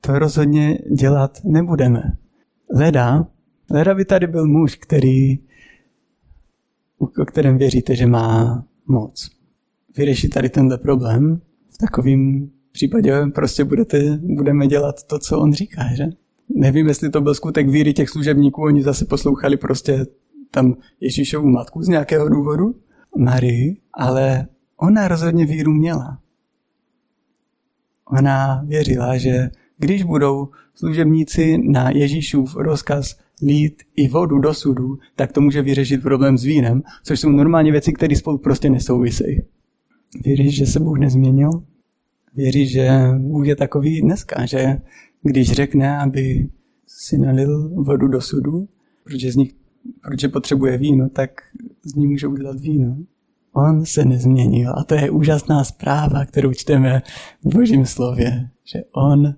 To 0.00 0.18
rozhodně 0.18 0.78
dělat 0.96 1.38
nebudeme. 1.44 2.02
Leda, 2.74 3.26
leda 3.70 3.94
by 3.94 4.04
tady 4.04 4.26
byl 4.26 4.46
muž, 4.46 4.74
který, 4.74 5.38
o 7.00 7.24
kterém 7.24 7.58
věříte, 7.58 7.96
že 7.96 8.06
má 8.06 8.64
moc. 8.86 9.30
Vyřešit 9.96 10.28
tady 10.28 10.48
tenhle 10.48 10.78
problém, 10.78 11.40
v 11.70 11.78
takovém 11.78 12.50
případě 12.72 13.26
prostě 13.34 13.64
budete, 13.64 14.18
budeme 14.22 14.66
dělat 14.66 15.02
to, 15.02 15.18
co 15.18 15.38
on 15.38 15.52
říká, 15.52 15.94
že? 15.94 16.04
Nevím, 16.56 16.88
jestli 16.88 17.10
to 17.10 17.20
byl 17.20 17.34
skutek 17.34 17.68
víry 17.68 17.92
těch 17.92 18.08
služebníků, 18.08 18.62
oni 18.62 18.82
zase 18.82 19.04
poslouchali 19.04 19.56
prostě 19.56 20.06
tam 20.50 20.74
Ježíšovu 21.00 21.48
matku 21.48 21.82
z 21.82 21.88
nějakého 21.88 22.28
důvodu, 22.28 22.74
Marii, 23.18 23.76
ale 23.94 24.46
ona 24.76 25.08
rozhodně 25.08 25.46
víru 25.46 25.72
měla. 25.72 26.18
Ona 28.06 28.62
věřila, 28.66 29.16
že 29.16 29.50
když 29.78 30.02
budou 30.02 30.48
služebníci 30.74 31.58
na 31.58 31.90
Ježíšův 31.90 32.56
rozkaz 32.56 33.16
lít 33.42 33.82
i 33.96 34.08
vodu 34.08 34.38
do 34.38 34.54
sudu, 34.54 34.98
tak 35.16 35.32
to 35.32 35.40
může 35.40 35.62
vyřešit 35.62 36.02
problém 36.02 36.38
s 36.38 36.44
vínem, 36.44 36.82
což 37.04 37.20
jsou 37.20 37.30
normálně 37.30 37.72
věci, 37.72 37.92
které 37.92 38.16
spolu 38.16 38.38
prostě 38.38 38.70
nesouvisejí. 38.70 39.40
Věříš, 40.24 40.56
že 40.56 40.66
se 40.66 40.80
Bůh 40.80 40.98
nezměnil? 40.98 41.50
Věříš, 42.34 42.72
že 42.72 42.90
Bůh 43.18 43.46
je 43.46 43.56
takový 43.56 44.00
dneska, 44.00 44.46
že 44.46 44.80
když 45.22 45.52
řekne, 45.52 45.98
aby 45.98 46.48
si 46.86 47.18
nalil 47.18 47.68
vodu 47.68 48.08
do 48.08 48.20
sudu, 48.20 48.68
protože 49.04 49.32
z 49.32 49.36
nich, 49.36 49.54
protože 50.02 50.28
potřebuje 50.28 50.78
víno, 50.78 51.08
tak 51.08 51.30
z 51.84 51.94
ní 51.94 52.06
může 52.06 52.26
udělat 52.26 52.60
víno. 52.60 52.96
On 53.52 53.86
se 53.86 54.04
nezměnil 54.04 54.72
a 54.76 54.84
to 54.84 54.94
je 54.94 55.10
úžasná 55.10 55.64
zpráva, 55.64 56.24
kterou 56.24 56.52
čteme 56.52 57.02
v 57.44 57.54
Božím 57.54 57.86
slově, 57.86 58.50
že 58.64 58.82
on 58.92 59.34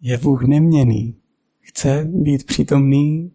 je 0.00 0.18
Bůh 0.18 0.44
neměný. 0.44 1.16
Chce 1.60 2.08
být 2.12 2.46
přítomný 2.46 3.32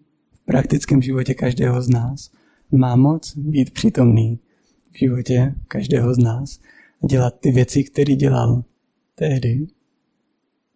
praktickém 0.49 1.01
životě 1.01 1.33
každého 1.33 1.81
z 1.81 1.89
nás. 1.89 2.31
Má 2.71 2.95
moc 2.95 3.38
být 3.38 3.73
přítomný 3.73 4.39
v 4.91 4.97
životě 4.97 5.55
každého 5.67 6.13
z 6.13 6.17
nás 6.17 6.59
a 7.03 7.07
dělat 7.07 7.33
ty 7.39 7.51
věci, 7.51 7.83
které 7.83 8.15
dělal 8.15 8.63
tehdy, 9.15 9.67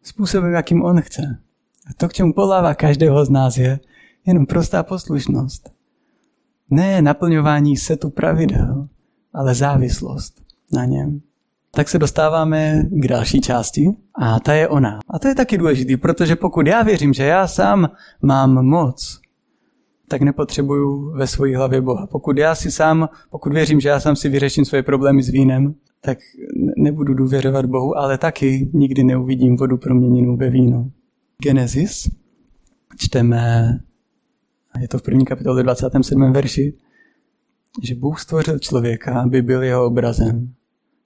způsobem, 0.03 0.53
jakým 0.53 0.83
on 0.83 1.01
chce. 1.01 1.21
A 1.89 1.93
to, 1.97 2.07
k 2.07 2.13
čemu 2.13 2.33
polává 2.33 2.73
každého 2.73 3.25
z 3.25 3.29
nás, 3.29 3.57
je 3.57 3.79
jenom 4.25 4.45
prostá 4.45 4.83
poslušnost. 4.83 5.73
Ne 6.69 7.01
naplňování 7.01 7.77
setu 7.77 8.09
pravidel, 8.09 8.87
ale 9.33 9.55
závislost 9.55 10.41
na 10.73 10.85
něm. 10.85 11.21
Tak 11.71 11.89
se 11.89 11.99
dostáváme 11.99 12.83
k 12.89 13.07
další 13.07 13.41
části 13.41 13.89
a 14.21 14.39
ta 14.39 14.53
je 14.53 14.67
ona. 14.67 14.99
A 15.09 15.19
to 15.19 15.27
je 15.27 15.35
taky 15.35 15.57
důležitý, 15.57 15.97
protože 15.97 16.35
pokud 16.35 16.67
já 16.67 16.83
věřím, 16.83 17.13
že 17.13 17.23
já 17.23 17.47
sám 17.47 17.89
mám 18.21 18.65
moc, 18.65 19.22
tak 20.07 20.21
nepotřebuju 20.21 21.11
ve 21.11 21.27
své 21.27 21.57
hlavě 21.57 21.81
Boha. 21.81 22.07
Pokud 22.07 22.37
já 22.37 22.55
si 22.55 22.71
sám, 22.71 23.09
pokud 23.29 23.53
věřím, 23.53 23.79
že 23.79 23.89
já 23.89 23.99
sám 23.99 24.15
si 24.15 24.29
vyřeším 24.29 24.65
svoje 24.65 24.83
problémy 24.83 25.23
s 25.23 25.29
vínem, 25.29 25.75
tak 26.01 26.17
nebudu 26.77 27.13
důvěřovat 27.13 27.65
Bohu, 27.65 27.97
ale 27.97 28.17
taky 28.17 28.69
nikdy 28.73 29.03
neuvidím 29.03 29.57
vodu 29.57 29.77
proměněnou 29.77 30.37
ve 30.37 30.49
víno. 30.49 30.91
Genesis 31.43 32.09
čteme, 32.97 33.79
je 34.81 34.87
to 34.87 34.97
v 34.97 35.01
první 35.01 35.25
kapitole 35.25 35.63
27. 35.63 36.31
verši, 36.33 36.73
že 37.83 37.95
Bůh 37.95 38.19
stvořil 38.19 38.59
člověka, 38.59 39.21
aby 39.21 39.41
byl 39.41 39.63
jeho 39.63 39.85
obrazem. 39.85 40.53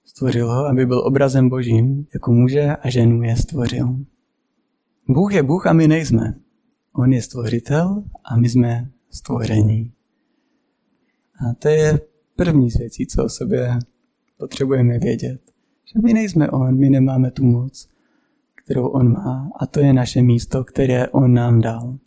Stvořil 0.04 0.48
ho, 0.48 0.66
aby 0.66 0.86
byl 0.86 0.98
obrazem 1.06 1.48
božím, 1.48 2.06
jako 2.14 2.32
muže 2.32 2.76
a 2.76 2.90
ženu 2.90 3.22
je 3.22 3.36
stvořil. 3.36 3.96
Bůh 5.08 5.34
je 5.34 5.42
Bůh 5.42 5.66
a 5.66 5.72
my 5.72 5.88
nejsme. 5.88 6.34
On 6.92 7.12
je 7.12 7.22
stvořitel 7.22 8.04
a 8.24 8.36
my 8.36 8.48
jsme 8.48 8.90
stvoření. 9.10 9.92
A 11.40 11.54
to 11.54 11.68
je 11.68 12.00
první 12.36 12.70
z 12.70 12.78
věcí, 12.78 13.06
co 13.06 13.24
o 13.24 13.28
sobě 13.28 13.78
potřebujeme 14.36 14.98
vědět. 14.98 15.40
Že 15.84 16.00
my 16.04 16.12
nejsme 16.12 16.50
On, 16.50 16.78
my 16.78 16.90
nemáme 16.90 17.30
tu 17.30 17.44
moc, 17.44 17.88
kterou 18.54 18.86
On 18.86 19.12
má 19.12 19.50
a 19.60 19.66
to 19.66 19.80
je 19.80 19.92
naše 19.92 20.22
místo, 20.22 20.64
které 20.64 21.08
On 21.08 21.34
nám 21.34 21.60
dal. 21.60 21.98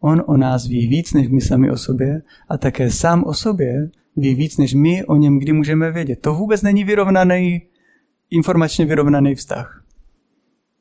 On 0.00 0.22
o 0.26 0.36
nás 0.36 0.66
ví 0.66 0.86
víc, 0.86 1.12
než 1.12 1.28
my 1.28 1.40
sami 1.40 1.70
o 1.70 1.76
sobě 1.76 2.22
a 2.48 2.58
také 2.58 2.90
sám 2.90 3.24
o 3.24 3.34
sobě 3.34 3.90
ví 4.16 4.34
víc, 4.34 4.58
než 4.58 4.74
my 4.74 5.04
o 5.04 5.16
něm 5.16 5.38
kdy 5.38 5.52
můžeme 5.52 5.92
vědět. 5.92 6.20
To 6.20 6.34
vůbec 6.34 6.62
není 6.62 6.84
vyrovnaný, 6.84 7.62
informačně 8.30 8.86
vyrovnaný 8.86 9.34
vztah. 9.34 9.84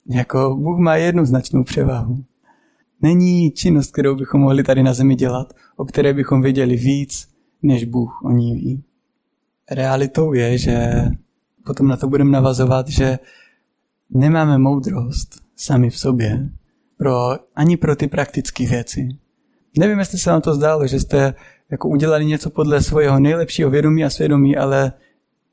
Jako 0.10 0.56
Bůh 0.56 0.80
má 0.80 0.95
jednu 0.95 1.26
značnou 1.26 1.63
převahu. 1.63 2.24
Není 3.02 3.52
činnost, 3.52 3.92
kterou 3.92 4.16
bychom 4.16 4.42
mohli 4.42 4.64
tady 4.64 4.84
na 4.84 4.94
zemi 4.94 5.16
dělat, 5.16 5.54
o 5.76 5.86
které 5.86 6.14
bychom 6.14 6.42
věděli 6.42 6.76
víc, 6.76 7.28
než 7.62 7.86
Bůh 7.86 8.22
o 8.24 8.32
ní 8.32 8.56
ví. 8.56 8.84
Realitou 9.72 10.34
je, 10.34 10.58
že 10.58 11.06
potom 11.66 11.88
na 11.88 11.98
to 11.98 12.08
budeme 12.08 12.32
navazovat, 12.32 12.88
že 12.88 13.20
nemáme 14.10 14.58
moudrost 14.58 15.42
sami 15.56 15.90
v 15.90 15.98
sobě, 15.98 16.50
pro, 16.98 17.30
ani 17.56 17.78
pro 17.78 17.96
ty 17.96 18.08
praktické 18.08 18.68
věci. 18.68 19.10
Nevím, 19.78 20.00
jestli 20.00 20.18
se 20.18 20.30
vám 20.30 20.42
to 20.42 20.56
zdálo, 20.56 20.88
že 20.88 21.00
jste 21.00 21.34
jako 21.72 21.90
udělali 21.90 22.26
něco 22.26 22.50
podle 22.50 22.82
svého 22.82 23.20
nejlepšího 23.20 23.70
vědomí 23.70 24.04
a 24.04 24.10
svědomí, 24.10 24.58
ale 24.58 24.94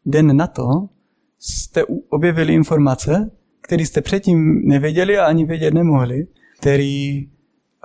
den 0.06 0.36
na 0.36 0.46
to 0.46 0.88
jste 1.38 1.84
objevili 2.08 2.54
informace, 2.54 3.30
které 3.60 3.82
jste 3.82 4.00
předtím 4.00 4.68
nevěděli 4.68 5.18
a 5.18 5.26
ani 5.26 5.44
vědět 5.44 5.74
nemohli, 5.74 6.26
který 6.58 7.28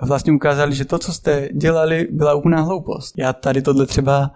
vlastně 0.02 0.32
ukázali, 0.32 0.74
že 0.74 0.84
to, 0.84 0.98
co 0.98 1.12
jste 1.12 1.48
dělali, 1.52 2.08
byla 2.10 2.34
úplná 2.34 2.60
hloupost. 2.60 3.18
Já 3.18 3.32
tady 3.32 3.62
tohle 3.62 3.86
třeba 3.86 4.30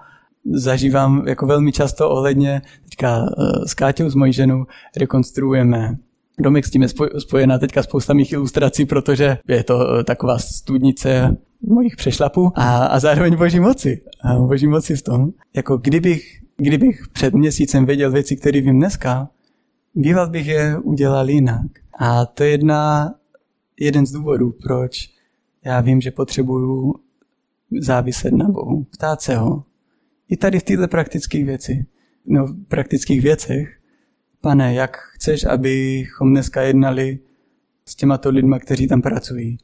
zažívám 0.52 1.28
jako 1.28 1.46
velmi 1.46 1.72
často 1.72 2.10
ohledně, 2.10 2.62
teďka 2.84 3.26
eh, 3.26 3.68
s 3.68 3.74
Káťou, 3.74 4.10
s 4.10 4.14
mojí 4.14 4.32
ženou, 4.32 4.64
rekonstruujeme 4.96 5.96
domek 6.38 6.66
s 6.66 6.70
tím 6.70 6.82
je 6.82 6.88
spojená 7.18 7.58
teďka 7.58 7.82
spousta 7.82 8.14
mých 8.14 8.32
ilustrací, 8.32 8.84
protože 8.84 9.38
je 9.48 9.64
to 9.64 9.98
eh, 9.98 10.04
taková 10.04 10.38
studnice 10.38 11.36
mojich 11.62 11.96
přešlapů 11.96 12.52
a, 12.54 12.86
a 12.86 13.00
zároveň 13.00 13.36
boží 13.36 13.60
moci. 13.60 14.02
A 14.22 14.34
boží 14.34 14.66
moci 14.66 14.96
v 14.96 15.02
tom, 15.02 15.30
jako 15.56 15.76
kdybych, 15.76 16.40
kdybych 16.56 17.08
před 17.12 17.34
měsícem 17.34 17.86
věděl 17.86 18.10
věci, 18.10 18.36
které 18.36 18.60
vím 18.60 18.78
dneska, 18.78 19.28
býval 19.94 20.30
bych 20.30 20.46
je 20.46 20.78
udělal 20.78 21.30
jinak. 21.30 21.66
A 21.98 22.26
to 22.26 22.44
je 22.44 22.50
jedna, 22.50 23.14
jeden 23.80 24.06
z 24.06 24.12
důvodů, 24.12 24.54
proč 24.62 25.08
já 25.68 25.80
vím, 25.80 26.00
že 26.00 26.10
potřebuju 26.10 26.94
záviset 27.80 28.32
na 28.32 28.48
Bohu, 28.48 28.84
ptát 28.84 29.22
se 29.22 29.36
ho. 29.36 29.64
I 30.28 30.36
tady 30.36 30.58
v 30.58 30.62
této 30.62 30.88
praktických 30.88 31.44
věci, 31.44 31.86
no, 32.26 32.46
praktických 32.68 33.22
věcech, 33.22 33.78
pane, 34.40 34.74
jak 34.74 34.96
chceš, 34.96 35.44
abychom 35.44 36.30
dneska 36.30 36.62
jednali 36.62 37.18
s 37.84 37.94
těmato 37.94 38.30
lidma, 38.30 38.58
kteří 38.58 38.88
tam 38.88 39.02
pracují? 39.02 39.58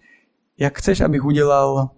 Jak 0.58 0.78
chceš, 0.78 1.00
abych 1.00 1.24
udělal, 1.24 1.90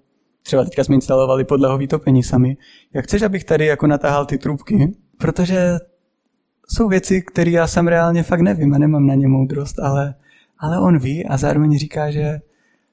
třeba 0.43 0.65
teďka 0.65 0.85
jsme 0.85 0.95
instalovali 0.95 1.45
podlahový 1.45 1.89
topení 1.89 2.23
sami, 2.23 2.57
jak 2.95 3.05
chceš, 3.05 3.23
abych 3.23 3.45
tady 3.45 3.67
jako 3.67 3.87
natáhal 3.87 4.27
ty 4.27 4.39
trubky? 4.39 4.93
Protože 5.19 5.79
jsou 6.69 6.89
věci, 6.89 7.23
které 7.23 7.51
já 7.51 7.67
sám 7.67 7.89
reálně 7.89 8.23
fakt 8.23 8.41
nevím 8.41 8.75
a 8.75 8.79
nemám 8.79 9.07
na 9.07 9.15
ně 9.15 9.29
moudrost, 9.29 9.79
ale, 9.79 10.15
ale 10.59 10.81
on 10.81 10.99
ví 10.99 11.27
a 11.27 11.37
zároveň 11.37 11.79
říká, 11.79 12.11
že 12.11 12.41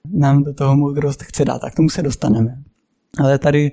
nám 0.10 0.44
do 0.44 0.54
toho 0.54 0.76
moudrost 0.76 1.24
chce 1.24 1.46
dát. 1.46 1.60
Tak 1.60 1.76
tomu 1.76 1.90
se 1.90 2.02
dostaneme. 2.02 2.64
Ale 3.20 3.40
tady 3.40 3.72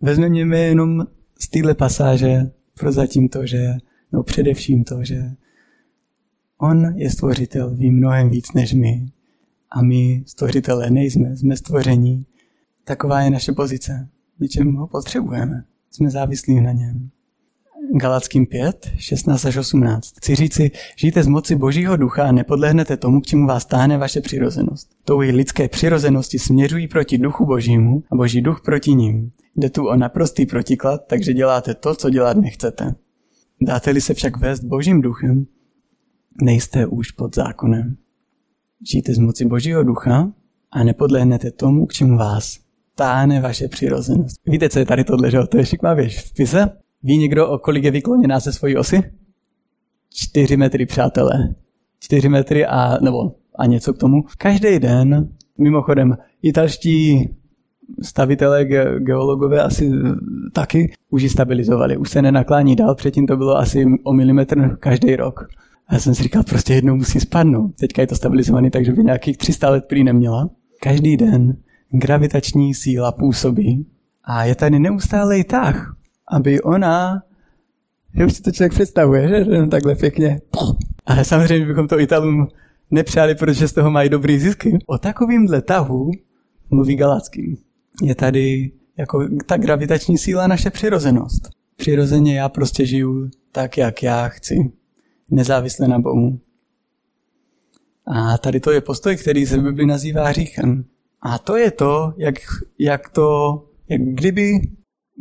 vezmeme 0.00 0.58
jenom 0.58 1.06
z 1.38 1.48
téhle 1.48 1.74
pasáže 1.74 2.50
prozatím 2.74 3.28
to, 3.28 3.46
že, 3.46 3.74
no 4.12 4.22
především 4.22 4.84
to, 4.84 5.04
že 5.04 5.30
on 6.58 6.98
je 6.98 7.10
stvořitel, 7.10 7.74
ví 7.74 7.90
mnohem 7.90 8.30
víc 8.30 8.52
než 8.52 8.74
my. 8.74 9.06
A 9.70 9.82
my 9.82 10.24
stvořitelé 10.26 10.90
nejsme, 10.90 11.36
jsme 11.36 11.56
stvoření. 11.56 12.26
Taková 12.84 13.20
je 13.20 13.30
naše 13.30 13.52
pozice. 13.52 14.08
Něčem 14.40 14.74
ho 14.74 14.86
potřebujeme. 14.86 15.64
Jsme 15.90 16.10
závislí 16.10 16.60
na 16.60 16.72
něm. 16.72 17.10
Galackým 17.90 18.46
5, 18.46 18.90
16 18.96 19.44
až 19.44 19.56
18. 19.56 20.16
Chci 20.16 20.34
říci, 20.34 20.70
žijte 20.96 21.22
z 21.22 21.26
moci 21.26 21.56
Božího 21.56 21.96
ducha 21.96 22.24
a 22.24 22.32
nepodlehnete 22.32 22.96
tomu, 22.96 23.20
k 23.20 23.26
čemu 23.26 23.46
vás 23.46 23.64
táhne 23.64 23.98
vaše 23.98 24.20
přirozenost. 24.20 24.90
Touhy 25.04 25.30
lidské 25.30 25.68
přirozenosti 25.68 26.38
směřují 26.38 26.88
proti 26.88 27.18
duchu 27.18 27.46
Božímu 27.46 28.02
a 28.12 28.16
Boží 28.16 28.40
duch 28.40 28.60
proti 28.64 28.94
ním. 28.94 29.30
Jde 29.56 29.70
tu 29.70 29.88
o 29.88 29.96
naprostý 29.96 30.46
protiklad, 30.46 31.00
takže 31.06 31.34
děláte 31.34 31.74
to, 31.74 31.94
co 31.94 32.10
dělat 32.10 32.36
nechcete. 32.36 32.94
Dáte-li 33.60 34.00
se 34.00 34.14
však 34.14 34.36
vést 34.36 34.64
Božím 34.64 35.00
duchem, 35.00 35.46
nejste 36.42 36.86
už 36.86 37.10
pod 37.10 37.34
zákonem. 37.34 37.96
Žijte 38.90 39.14
z 39.14 39.18
moci 39.18 39.44
Božího 39.44 39.82
ducha 39.82 40.32
a 40.72 40.84
nepodlehnete 40.84 41.50
tomu, 41.50 41.86
k 41.86 41.92
čemu 41.92 42.18
vás 42.18 42.58
táhne 42.94 43.40
vaše 43.40 43.68
přirozenost. 43.68 44.36
Víte, 44.46 44.68
co 44.68 44.78
je 44.78 44.86
tady 44.86 45.04
tohle, 45.04 45.30
že? 45.30 45.38
To 45.48 45.58
je 45.58 45.66
šikmavěž 45.66 46.20
v 46.20 46.34
pise. 46.34 46.81
Ví 47.02 47.18
někdo, 47.18 47.48
o 47.48 47.58
kolik 47.58 47.84
je 47.84 47.90
vykloněná 47.90 48.40
se 48.40 48.52
svojí 48.52 48.76
osy? 48.76 49.02
Čtyři 50.14 50.56
metry, 50.56 50.86
přátelé. 50.86 51.54
Čtyři 52.00 52.28
metry 52.28 52.66
a, 52.66 52.98
nebo 53.00 53.32
a 53.58 53.66
něco 53.66 53.94
k 53.94 53.98
tomu. 53.98 54.24
Každý 54.38 54.78
den, 54.78 55.28
mimochodem, 55.58 56.16
italští 56.42 57.28
stavitelé, 58.02 58.64
ge- 58.64 58.98
geologové 58.98 59.62
asi 59.62 59.90
taky 60.52 60.92
už 61.10 61.22
ji 61.22 61.28
stabilizovali. 61.28 61.96
Už 61.96 62.10
se 62.10 62.22
nenaklání 62.22 62.76
dál, 62.76 62.94
předtím 62.94 63.26
to 63.26 63.36
bylo 63.36 63.56
asi 63.56 63.86
o 64.02 64.12
milimetr 64.12 64.76
každý 64.76 65.16
rok. 65.16 65.48
A 65.88 65.94
já 65.94 66.00
jsem 66.00 66.14
si 66.14 66.22
říkal, 66.22 66.42
prostě 66.42 66.74
jednou 66.74 66.96
musí 66.96 67.20
spadnout. 67.20 67.74
Teďka 67.74 68.02
je 68.02 68.06
to 68.06 68.14
stabilizovaný, 68.14 68.70
takže 68.70 68.92
by 68.92 69.04
nějakých 69.04 69.36
300 69.36 69.70
let 69.70 69.84
prý 69.88 70.04
neměla. 70.04 70.50
Každý 70.80 71.16
den 71.16 71.56
gravitační 71.90 72.74
síla 72.74 73.12
působí 73.12 73.86
a 74.24 74.44
je 74.44 74.54
tady 74.54 74.78
neustálej 74.78 75.44
tah, 75.44 75.96
aby 76.32 76.60
ona, 76.60 77.22
že 78.14 78.26
už 78.26 78.32
si 78.32 78.42
to 78.42 78.52
člověk 78.52 78.72
představuje, 78.72 79.28
že, 79.28 79.44
že 79.44 79.66
takhle 79.66 79.94
pěkně. 79.94 80.40
Ale 81.06 81.24
samozřejmě 81.24 81.66
bychom 81.66 81.88
to 81.88 82.00
Italům 82.00 82.48
nepřáli, 82.90 83.34
protože 83.34 83.68
z 83.68 83.72
toho 83.72 83.90
mají 83.90 84.08
dobrý 84.08 84.38
zisky. 84.38 84.78
O 84.86 84.98
takovýmhle 84.98 85.62
tahu 85.62 86.10
mluví 86.70 86.96
Galacký. 86.96 87.58
Je 88.02 88.14
tady 88.14 88.70
jako 88.96 89.28
ta 89.46 89.56
gravitační 89.56 90.18
síla 90.18 90.46
naše 90.46 90.70
přirozenost. 90.70 91.48
Přirozeně 91.76 92.38
já 92.38 92.48
prostě 92.48 92.86
žiju 92.86 93.30
tak, 93.52 93.78
jak 93.78 94.02
já 94.02 94.28
chci. 94.28 94.72
Nezávisle 95.30 95.88
na 95.88 95.98
Bohu. 95.98 96.40
A 98.06 98.38
tady 98.38 98.60
to 98.60 98.70
je 98.70 98.80
postoj, 98.80 99.16
který 99.16 99.46
se 99.46 99.58
v 99.58 99.62
Bibli 99.62 99.86
nazývá 99.86 100.28
hříchem. 100.28 100.84
A 101.22 101.38
to 101.38 101.56
je 101.56 101.70
to, 101.70 102.14
jak, 102.16 102.34
jak 102.78 103.08
to, 103.08 103.58
jak 103.88 104.00
kdyby, 104.00 104.60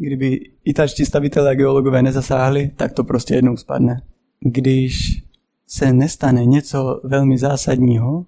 kdyby 0.02 0.50
italští 0.64 1.06
stavitelé 1.06 1.52
a 1.52 1.54
geologové 1.54 2.02
nezasáhli, 2.02 2.72
tak 2.76 2.94
to 2.94 3.04
prostě 3.04 3.36
jednou 3.36 3.58
spadne. 3.58 4.02
Když 4.40 5.24
se 5.68 5.94
nestane 5.94 6.46
něco 6.46 7.02
velmi 7.04 7.38
zásadního, 7.38 8.26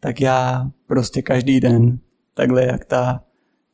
tak 0.00 0.20
já 0.20 0.70
prostě 0.86 1.22
každý 1.22 1.60
den, 1.60 1.98
takhle 2.34 2.64
jak 2.64 2.84
ta 2.84 3.24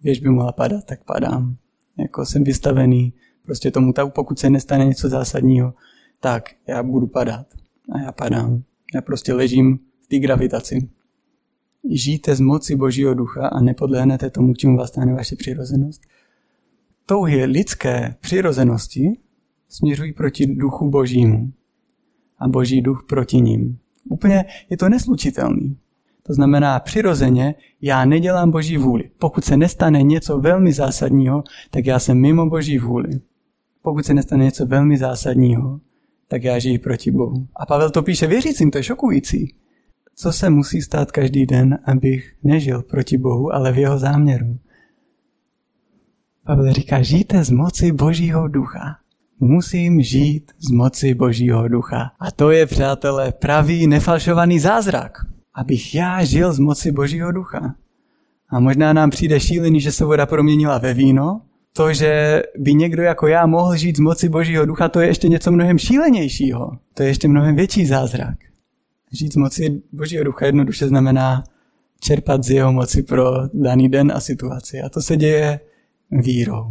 věž 0.03 0.21
by 0.21 0.29
mohla 0.29 0.53
padat, 0.53 0.85
tak 0.85 1.05
padám. 1.05 1.57
Jako 1.99 2.27
jsem 2.27 2.45
vystavený 2.45 3.13
prostě 3.43 3.71
tomu 3.71 3.93
tak, 3.93 4.15
pokud 4.15 4.39
se 4.39 4.51
nestane 4.51 4.85
něco 4.85 5.09
zásadního, 5.09 5.75
tak 6.21 6.51
já 6.67 6.83
budu 6.83 7.07
padat. 7.07 7.47
A 7.93 8.01
já 8.01 8.13
padám. 8.13 8.63
Já 8.95 9.01
prostě 9.01 9.35
ležím 9.35 9.79
v 10.05 10.07
té 10.07 10.19
gravitaci. 10.19 10.89
Žijte 11.91 12.35
z 12.35 12.41
moci 12.41 12.77
Božího 12.77 13.15
ducha 13.15 13.49
a 13.49 13.61
nepodlehnete 13.61 14.31
tomu, 14.31 14.55
čemu 14.55 14.77
vás 14.77 14.89
stane 14.89 15.15
vaše 15.15 15.37
přirozenost. 15.37 16.03
Touhy 17.11 17.45
lidské 17.45 18.15
přirozenosti 18.21 19.19
směřují 19.69 20.13
proti 20.13 20.47
duchu 20.47 20.91
Božímu 20.91 21.53
a 22.39 22.49
Boží 22.49 22.81
duch 22.81 23.05
proti 23.09 23.37
ním. 23.41 23.79
Úplně 24.11 24.45
je 24.71 24.77
to 24.77 24.89
neslučitelný. 24.89 25.77
To 26.23 26.35
znamená, 26.35 26.81
přirozeně 26.81 27.55
já 27.81 28.05
nedělám 28.05 28.51
Boží 28.51 28.77
vůli. 28.77 29.11
Pokud 29.19 29.45
se 29.45 29.57
nestane 29.57 30.03
něco 30.03 30.39
velmi 30.39 30.73
zásadního, 30.73 31.45
tak 31.71 31.87
já 31.87 31.99
jsem 31.99 32.21
mimo 32.21 32.47
Boží 32.47 32.79
vůli. 32.79 33.11
Pokud 33.83 34.07
se 34.07 34.15
nestane 34.15 34.45
něco 34.45 34.67
velmi 34.67 34.99
zásadního, 34.99 35.81
tak 36.29 36.45
já 36.45 36.59
žiji 36.59 36.79
proti 36.79 37.11
Bohu. 37.11 37.47
A 37.57 37.67
Pavel 37.67 37.91
to 37.91 38.03
píše 38.03 38.27
věřícím, 38.27 38.71
to 38.71 38.79
je 38.79 38.85
šokující. 38.85 39.55
Co 40.15 40.33
se 40.33 40.51
musí 40.51 40.83
stát 40.83 41.13
každý 41.13 41.47
den, 41.47 41.79
abych 41.85 42.33
nežil 42.43 42.83
proti 42.83 43.19
Bohu, 43.19 43.55
ale 43.55 43.73
v 43.73 43.79
jeho 43.79 43.99
záměru? 43.99 44.59
Pavel 46.51 46.73
říká, 46.73 47.03
žijte 47.03 47.45
z 47.45 47.51
moci 47.51 47.93
Božího 47.93 48.49
ducha. 48.49 48.97
Musím 49.41 50.03
žít 50.03 50.53
z 50.59 50.71
moci 50.71 51.15
Božího 51.15 51.69
ducha. 51.69 52.11
A 52.21 52.31
to 52.31 52.51
je, 52.51 52.67
přátelé, 52.67 53.33
pravý 53.33 53.87
nefalšovaný 53.87 54.59
zázrak. 54.59 55.19
Abych 55.55 55.95
já 55.95 56.25
žil 56.25 56.53
z 56.53 56.59
moci 56.59 56.93
Božího 56.93 57.33
ducha. 57.33 57.75
A 58.49 58.61
možná 58.61 58.93
nám 58.93 59.11
přijde 59.11 59.41
šílený, 59.41 59.81
že 59.81 59.93
se 59.93 60.05
voda 60.05 60.27
proměnila 60.27 60.79
ve 60.79 60.95
víno. 60.95 61.41
To, 61.73 61.93
že 61.93 62.43
by 62.59 62.75
někdo 62.75 63.03
jako 63.03 63.27
já 63.27 63.47
mohl 63.47 63.77
žít 63.77 63.97
z 63.97 64.01
moci 64.01 64.29
Božího 64.29 64.67
ducha, 64.67 64.89
to 64.89 65.01
je 65.01 65.07
ještě 65.07 65.29
něco 65.29 65.53
mnohem 65.53 65.79
šílenějšího. 65.79 66.71
To 66.95 67.03
je 67.03 67.09
ještě 67.09 67.29
mnohem 67.29 67.57
větší 67.57 67.87
zázrak. 67.87 68.37
Žít 69.13 69.33
z 69.33 69.37
moci 69.37 69.83
Božího 69.93 70.25
ducha 70.25 70.47
jednoduše 70.47 70.89
znamená 70.89 71.45
čerpat 72.01 72.45
z 72.45 72.51
jeho 72.51 72.73
moci 72.73 73.03
pro 73.03 73.49
daný 73.55 73.89
den 73.89 74.13
a 74.15 74.21
situaci. 74.21 74.81
A 74.81 74.89
to 74.89 75.03
se 75.03 75.17
děje 75.17 75.61
vírou. 76.11 76.71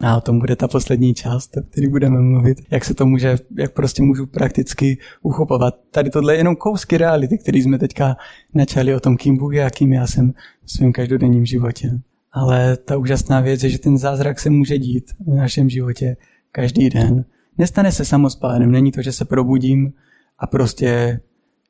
A 0.00 0.16
o 0.16 0.20
tom 0.20 0.38
bude 0.38 0.56
ta 0.56 0.68
poslední 0.68 1.14
část, 1.14 1.56
o 1.56 1.62
který 1.62 1.88
budeme 1.88 2.20
mluvit, 2.20 2.58
jak 2.70 2.84
se 2.84 2.94
to 2.94 3.06
může, 3.06 3.38
jak 3.58 3.72
prostě 3.72 4.02
můžu 4.02 4.26
prakticky 4.26 4.98
uchopovat. 5.22 5.74
Tady 5.90 6.10
tohle 6.10 6.34
je 6.34 6.38
jenom 6.38 6.56
kousky 6.56 6.98
reality, 6.98 7.38
který 7.38 7.62
jsme 7.62 7.78
teďka 7.78 8.16
načali 8.54 8.94
o 8.94 9.00
tom, 9.00 9.16
kým 9.16 9.36
Bůh 9.36 9.54
je 9.54 9.64
a 9.64 9.70
kým 9.70 9.92
já 9.92 10.06
jsem 10.06 10.32
v 10.64 10.72
svém 10.72 10.92
každodenním 10.92 11.46
životě. 11.46 12.00
Ale 12.32 12.76
ta 12.76 12.96
úžasná 12.96 13.40
věc 13.40 13.62
je, 13.62 13.70
že 13.70 13.78
ten 13.78 13.98
zázrak 13.98 14.40
se 14.40 14.50
může 14.50 14.78
dít 14.78 15.04
v 15.26 15.34
našem 15.34 15.70
životě 15.70 16.16
každý 16.52 16.90
den. 16.90 17.24
Nestane 17.58 17.92
se 17.92 18.04
samospádem, 18.04 18.70
není 18.70 18.92
to, 18.92 19.02
že 19.02 19.12
se 19.12 19.24
probudím 19.24 19.92
a 20.38 20.46
prostě 20.46 21.20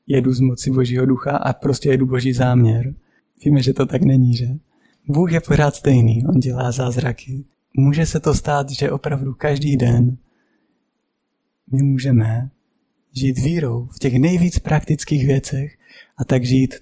jedu 0.06 0.32
z 0.32 0.40
moci 0.40 0.70
Božího 0.70 1.06
ducha 1.06 1.36
a 1.36 1.52
prostě 1.52 1.88
jedu 1.88 2.06
Boží 2.06 2.32
záměr. 2.32 2.94
Víme, 3.44 3.62
že 3.62 3.72
to 3.72 3.86
tak 3.86 4.02
není, 4.02 4.36
že? 4.36 4.46
Bůh 5.08 5.32
je 5.32 5.40
pořád 5.40 5.74
stejný, 5.74 6.26
on 6.26 6.40
dělá 6.40 6.72
zázraky. 6.72 7.44
Může 7.76 8.06
se 8.06 8.20
to 8.20 8.34
stát, 8.34 8.70
že 8.70 8.90
opravdu 8.90 9.34
každý 9.34 9.76
den 9.76 10.16
my 11.72 11.82
můžeme 11.82 12.50
žít 13.12 13.38
vírou 13.38 13.88
v 13.92 13.98
těch 13.98 14.14
nejvíc 14.14 14.58
praktických 14.58 15.26
věcech 15.26 15.78
a 16.18 16.24
tak 16.24 16.44
žít 16.44 16.74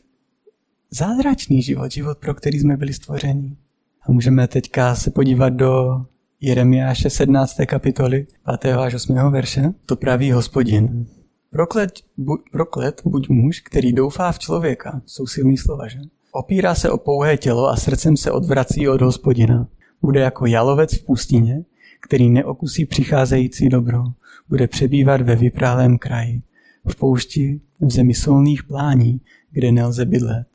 zázračný 0.91 1.63
život, 1.63 1.93
život, 1.93 2.19
pro 2.19 2.35
který 2.35 2.59
jsme 2.59 2.77
byli 2.77 2.93
stvořeni. 2.93 3.57
A 4.03 4.13
můžeme 4.13 4.49
teďka 4.49 4.95
se 4.95 5.11
podívat 5.11 5.49
do 5.49 6.05
Jeremiáše 6.41 7.11
17. 7.11 7.57
kapitoly 7.67 8.27
5. 8.61 8.75
až 8.75 8.95
8. 8.95 9.15
verše. 9.31 9.73
To 9.87 9.97
praví 9.97 10.33
hospodin. 10.33 11.07
Proklet, 11.51 11.93
bu, 12.17 12.37
proklet 12.53 13.03
buď 13.05 13.29
muž, 13.29 13.61
který 13.61 13.93
doufá 13.93 14.33
v 14.33 14.39
člověka. 14.39 15.03
Jsou 15.07 15.27
silný 15.27 15.57
slova, 15.57 15.89
že? 15.89 15.99
Opírá 16.37 16.75
se 16.75 16.91
o 16.91 16.99
pouhé 16.99 17.37
tělo 17.37 17.69
a 17.69 17.77
srdcem 17.77 18.17
se 18.17 18.31
odvrací 18.31 18.89
od 18.89 19.03
hospodina. 19.03 19.69
Bude 20.03 20.21
jako 20.21 20.47
jalovec 20.47 20.95
v 20.95 21.05
pustině, 21.05 21.65
který 22.01 22.31
neokusí 22.31 22.87
přicházející 22.87 23.69
dobro. 23.69 24.05
Bude 24.49 24.67
přebývat 24.67 25.21
ve 25.21 25.37
vyprálém 25.37 25.99
kraji, 25.99 26.43
v 26.89 26.97
poušti, 26.97 27.61
v 27.81 27.91
zemi 27.91 28.15
solných 28.15 28.65
plání, 28.65 29.21
kde 29.51 29.73
nelze 29.73 30.05
bydlet. 30.05 30.47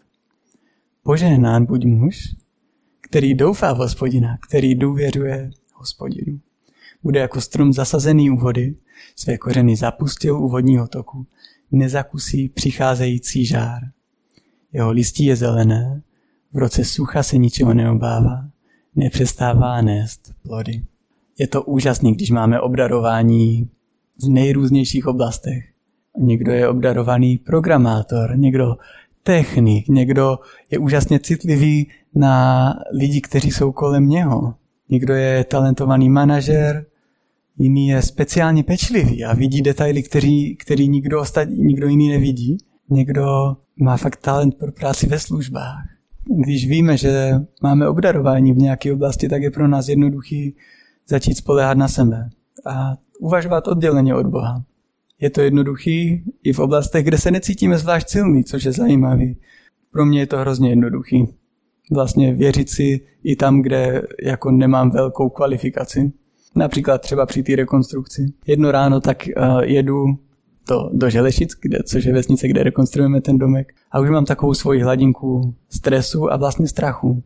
Požehnán 1.03 1.65
buď 1.65 1.85
muž, 1.85 2.35
který 3.01 3.33
doufá 3.33 3.73
v 3.73 3.77
hospodina, 3.77 4.37
který 4.47 4.75
důvěřuje 4.75 5.51
hospodinu. 5.73 6.39
Bude 7.03 7.19
jako 7.19 7.41
strom 7.41 7.73
zasazený 7.73 8.29
u 8.29 8.37
vody, 8.37 8.75
své 9.15 9.37
kořeny 9.37 9.75
zapustil 9.75 10.43
u 10.43 10.49
vodního 10.49 10.87
toku, 10.87 11.25
nezakusí 11.71 12.49
přicházející 12.49 13.45
žár. 13.45 13.81
Jeho 14.73 14.91
listí 14.91 15.25
je 15.25 15.35
zelené, 15.35 16.01
v 16.53 16.57
roce 16.57 16.85
sucha 16.85 17.23
se 17.23 17.37
ničeho 17.37 17.73
neobává, 17.73 18.45
nepřestává 18.95 19.81
nést 19.81 20.33
plody. 20.43 20.83
Je 21.39 21.47
to 21.47 21.63
úžasný, 21.63 22.13
když 22.13 22.31
máme 22.31 22.61
obdarování 22.61 23.69
v 24.23 24.29
nejrůznějších 24.29 25.07
oblastech. 25.07 25.63
Někdo 26.17 26.51
je 26.51 26.67
obdarovaný 26.67 27.37
programátor, 27.37 28.37
někdo 28.37 28.75
technik, 29.23 29.87
někdo 29.87 30.39
je 30.71 30.77
úžasně 30.77 31.19
citlivý 31.19 31.87
na 32.15 32.73
lidi, 32.93 33.21
kteří 33.21 33.51
jsou 33.51 33.71
kolem 33.71 34.09
něho. 34.09 34.53
Někdo 34.89 35.13
je 35.13 35.43
talentovaný 35.43 36.09
manažer, 36.09 36.85
jiný 37.57 37.87
je 37.87 38.01
speciálně 38.01 38.63
pečlivý 38.63 39.25
a 39.25 39.33
vidí 39.33 39.61
detaily, 39.61 40.03
který, 40.03 40.55
který 40.55 40.87
nikdo, 40.87 41.19
ostatní, 41.19 41.57
nikdo 41.57 41.87
jiný 41.87 42.09
nevidí. 42.09 42.57
Někdo 42.91 43.57
má 43.79 43.97
fakt 43.97 44.15
talent 44.15 44.55
pro 44.57 44.71
práci 44.71 45.07
ve 45.07 45.19
službách. 45.19 45.83
Když 46.45 46.67
víme, 46.67 46.97
že 46.97 47.33
máme 47.61 47.87
obdarování 47.87 48.53
v 48.53 48.57
nějaké 48.57 48.93
oblasti, 48.93 49.29
tak 49.29 49.41
je 49.41 49.51
pro 49.51 49.67
nás 49.67 49.87
jednoduchý 49.87 50.55
začít 51.07 51.37
spolehat 51.37 51.77
na 51.77 51.87
sebe 51.87 52.29
a 52.65 52.97
uvažovat 53.19 53.67
odděleně 53.67 54.15
od 54.15 54.25
Boha. 54.25 54.63
Je 55.19 55.29
to 55.29 55.41
jednoduchý 55.41 56.23
i 56.43 56.53
v 56.53 56.59
oblastech, 56.59 57.05
kde 57.05 57.17
se 57.17 57.31
necítíme 57.31 57.77
zvlášť 57.77 58.09
silný, 58.09 58.43
což 58.43 58.63
je 58.63 58.71
zajímavý. 58.71 59.37
Pro 59.91 60.05
mě 60.05 60.19
je 60.19 60.27
to 60.27 60.37
hrozně 60.37 60.69
jednoduchý. 60.69 61.27
Vlastně 61.91 62.33
věřit 62.33 62.69
si 62.69 63.01
i 63.23 63.35
tam, 63.35 63.61
kde 63.61 64.01
jako 64.23 64.51
nemám 64.51 64.91
velkou 64.91 65.29
kvalifikaci. 65.29 66.11
Například 66.55 67.01
třeba 67.01 67.25
při 67.25 67.43
té 67.43 67.55
rekonstrukci. 67.55 68.33
Jedno 68.47 68.71
ráno 68.71 69.01
tak 69.01 69.17
uh, 69.37 69.59
jedu 69.59 70.05
to 70.71 70.89
do 70.93 71.09
Želešic, 71.09 71.51
kde, 71.61 71.79
což 71.85 72.05
je 72.05 72.13
vesnice, 72.13 72.47
kde 72.47 72.63
rekonstruujeme 72.63 73.21
ten 73.21 73.37
domek. 73.37 73.73
A 73.91 73.99
už 73.99 74.09
mám 74.09 74.25
takovou 74.25 74.53
svoji 74.53 74.81
hladinku 74.81 75.55
stresu 75.69 76.33
a 76.33 76.37
vlastně 76.37 76.67
strachu. 76.67 77.23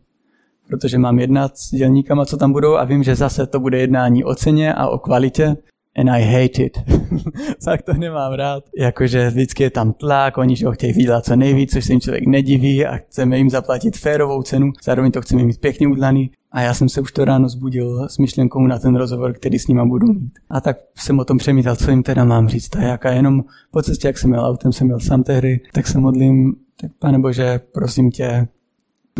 Protože 0.68 0.98
mám 0.98 1.18
jednat 1.18 1.58
s 1.58 1.70
dělníkama, 1.70 2.24
co 2.24 2.36
tam 2.36 2.52
budou 2.52 2.76
a 2.76 2.84
vím, 2.84 3.02
že 3.02 3.14
zase 3.14 3.46
to 3.46 3.60
bude 3.60 3.78
jednání 3.78 4.24
o 4.24 4.34
ceně 4.34 4.74
a 4.74 4.88
o 4.88 4.98
kvalitě 4.98 5.56
and 5.96 6.08
I 6.08 6.22
hate 6.22 6.62
it. 6.62 6.78
tak 7.64 7.82
to 7.82 7.92
nemám 7.92 8.32
rád. 8.32 8.64
Jakože 8.78 9.30
vždycky 9.30 9.62
je 9.62 9.70
tam 9.70 9.92
tlak, 9.92 10.38
oni 10.38 10.54
ho 10.64 10.72
chtějí 10.72 10.92
vydělat 10.92 11.24
co 11.24 11.36
nejvíc, 11.36 11.72
což 11.72 11.84
se 11.84 11.92
jim 11.92 12.00
člověk 12.00 12.26
nediví 12.26 12.86
a 12.86 12.96
chceme 12.96 13.38
jim 13.38 13.50
zaplatit 13.50 13.96
férovou 13.96 14.42
cenu, 14.42 14.72
zároveň 14.84 15.12
to 15.12 15.22
chceme 15.22 15.42
mít 15.42 15.60
pěkně 15.60 15.88
udlaný. 15.88 16.30
A 16.56 16.60
já 16.60 16.74
jsem 16.74 16.88
se 16.88 17.00
už 17.00 17.12
to 17.12 17.24
ráno 17.24 17.48
zbudil 17.48 18.08
s 18.08 18.18
myšlenkou 18.18 18.66
na 18.66 18.78
ten 18.78 18.96
rozhovor, 18.96 19.32
který 19.32 19.58
s 19.58 19.68
nima 19.68 19.84
budu 19.84 20.06
mít. 20.06 20.38
A 20.50 20.60
tak 20.60 20.76
jsem 20.94 21.18
o 21.18 21.24
tom 21.24 21.38
přemýšlel, 21.38 21.76
co 21.76 21.90
jim 21.90 22.02
teda 22.02 22.24
mám 22.24 22.48
říct. 22.48 22.76
A 22.76 22.80
jaká 22.80 23.10
jenom 23.10 23.44
po 23.70 23.82
cestě, 23.82 24.08
jak 24.08 24.18
jsem 24.18 24.30
měl 24.30 24.46
autem, 24.46 24.72
jsem 24.72 24.86
měl 24.86 25.00
sám 25.00 25.22
tehdy, 25.22 25.60
tak 25.72 25.86
se 25.86 25.98
modlím, 25.98 26.56
tak 26.80 26.90
pane 26.98 27.18
Bože, 27.18 27.60
prosím 27.72 28.10
tě, 28.10 28.48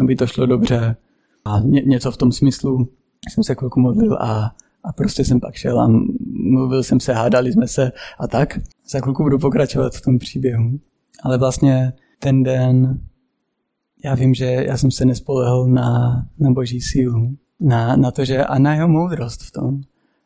aby 0.00 0.16
to 0.16 0.26
šlo 0.26 0.46
dobře. 0.46 0.96
A 1.44 1.60
ně, 1.60 1.82
něco 1.82 2.10
v 2.10 2.16
tom 2.16 2.32
smyslu 2.32 2.88
jsem 3.28 3.44
se 3.44 3.54
chvilku 3.54 3.80
modlil 3.80 4.16
a 4.20 4.54
a 4.84 4.92
prostě 4.92 5.24
jsem 5.24 5.40
pak 5.40 5.54
šel 5.54 5.80
a 5.80 5.88
mluvil 6.32 6.82
jsem 6.82 7.00
se, 7.00 7.12
hádali 7.12 7.52
jsme 7.52 7.68
se 7.68 7.92
a 8.18 8.26
tak. 8.26 8.58
Za 8.90 9.00
chvilku 9.00 9.22
budu 9.22 9.38
pokračovat 9.38 9.94
v 9.94 10.00
tom 10.00 10.18
příběhu. 10.18 10.70
Ale 11.22 11.38
vlastně 11.38 11.92
ten 12.18 12.42
den, 12.42 13.00
já 14.04 14.14
vím, 14.14 14.34
že 14.34 14.44
já 14.44 14.76
jsem 14.76 14.90
se 14.90 15.04
nespolehl 15.04 15.66
na, 15.66 16.22
na 16.38 16.50
boží 16.50 16.80
sílu, 16.80 17.36
na, 17.60 17.96
na 17.96 18.10
to, 18.10 18.24
že 18.24 18.44
a 18.44 18.58
na 18.58 18.74
jeho 18.74 18.88
moudrost 18.88 19.42
v 19.42 19.50
tom, 19.50 19.80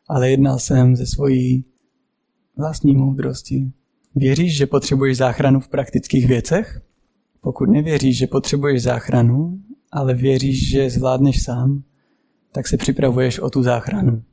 ale 0.07 0.31
jednal 0.31 0.59
jsem 0.59 0.95
ze 0.95 1.05
svojí 1.05 1.65
vlastní 2.57 2.95
moudrosti. 2.95 3.71
Věříš, 4.15 4.57
že 4.57 4.65
potřebuješ 4.65 5.17
záchranu 5.17 5.59
v 5.59 5.67
praktických 5.67 6.27
věcech? 6.27 6.81
Pokud 7.41 7.69
nevěříš, 7.69 8.17
že 8.17 8.27
potřebuješ 8.27 8.83
záchranu, 8.83 9.59
ale 9.91 10.13
věříš, 10.13 10.69
že 10.69 10.89
zvládneš 10.89 11.43
sám, 11.43 11.83
tak 12.51 12.67
se 12.67 12.77
připravuješ 12.77 13.39
o 13.39 13.49
tu 13.49 13.63
záchranu. 13.63 14.23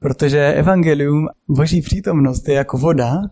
Protože 0.00 0.52
evangelium, 0.52 1.28
boží 1.48 1.82
přítomnost 1.82 2.48
je 2.48 2.54
jako 2.54 2.78
voda, 2.78 3.22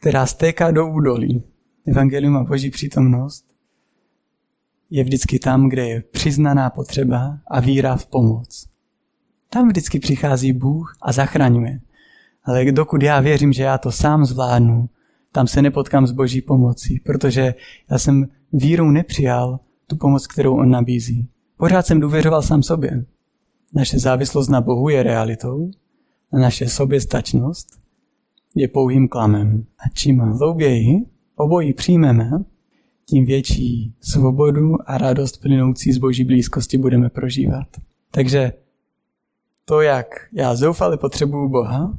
která 0.00 0.26
stéká 0.26 0.70
do 0.70 0.86
údolí. 0.86 1.42
Evangelium 1.86 2.36
a 2.36 2.44
boží 2.44 2.70
přítomnost 2.70 3.53
je 4.90 5.04
vždycky 5.04 5.38
tam, 5.38 5.68
kde 5.68 5.88
je 5.88 6.02
přiznaná 6.02 6.70
potřeba 6.70 7.38
a 7.46 7.60
víra 7.60 7.96
v 7.96 8.06
pomoc. 8.06 8.66
Tam 9.50 9.68
vždycky 9.68 9.98
přichází 9.98 10.52
Bůh 10.52 10.96
a 11.02 11.12
zachraňuje. 11.12 11.80
Ale 12.44 12.72
dokud 12.72 13.02
já 13.02 13.20
věřím, 13.20 13.52
že 13.52 13.62
já 13.62 13.78
to 13.78 13.92
sám 13.92 14.24
zvládnu, 14.24 14.88
tam 15.32 15.46
se 15.46 15.62
nepotkám 15.62 16.06
s 16.06 16.12
boží 16.12 16.40
pomocí, 16.42 17.00
protože 17.00 17.54
já 17.90 17.98
jsem 17.98 18.28
vírou 18.52 18.90
nepřijal 18.90 19.60
tu 19.86 19.96
pomoc, 19.96 20.26
kterou 20.26 20.56
on 20.56 20.70
nabízí. 20.70 21.28
Pořád 21.56 21.86
jsem 21.86 22.00
důvěřoval 22.00 22.42
sám 22.42 22.62
sobě. 22.62 23.04
Naše 23.74 23.98
závislost 23.98 24.48
na 24.48 24.60
Bohu 24.60 24.88
je 24.88 25.02
realitou, 25.02 25.70
a 26.32 26.38
naše 26.38 26.68
soběstačnost 26.68 27.68
je 28.54 28.68
pouhým 28.68 29.08
klamem. 29.08 29.64
A 29.78 29.88
čím 29.94 30.18
hlouběji 30.18 31.06
obojí 31.36 31.72
přijmeme, 31.72 32.30
tím 33.06 33.24
větší 33.24 33.94
svobodu 34.00 34.76
a 34.86 34.98
radost 34.98 35.40
plynoucí 35.40 35.92
z 35.92 35.98
boží 35.98 36.24
blízkosti 36.24 36.78
budeme 36.78 37.10
prožívat. 37.10 37.66
Takže 38.10 38.52
to, 39.64 39.80
jak 39.80 40.06
já 40.32 40.54
zoufale 40.54 40.96
potřebuju 40.96 41.48
Boha, 41.48 41.94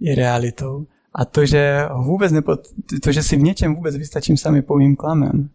je 0.00 0.14
realitou. 0.14 0.86
A 1.14 1.24
to, 1.24 1.46
že, 1.46 1.88
vůbec 2.04 2.32
nepot, 2.32 2.60
to, 3.02 3.12
že 3.12 3.22
si 3.22 3.36
v 3.36 3.42
něčem 3.42 3.74
vůbec 3.74 3.96
vystačím 3.96 4.36
sami 4.36 4.62
pouhým 4.62 4.96
klamem, 4.96 5.48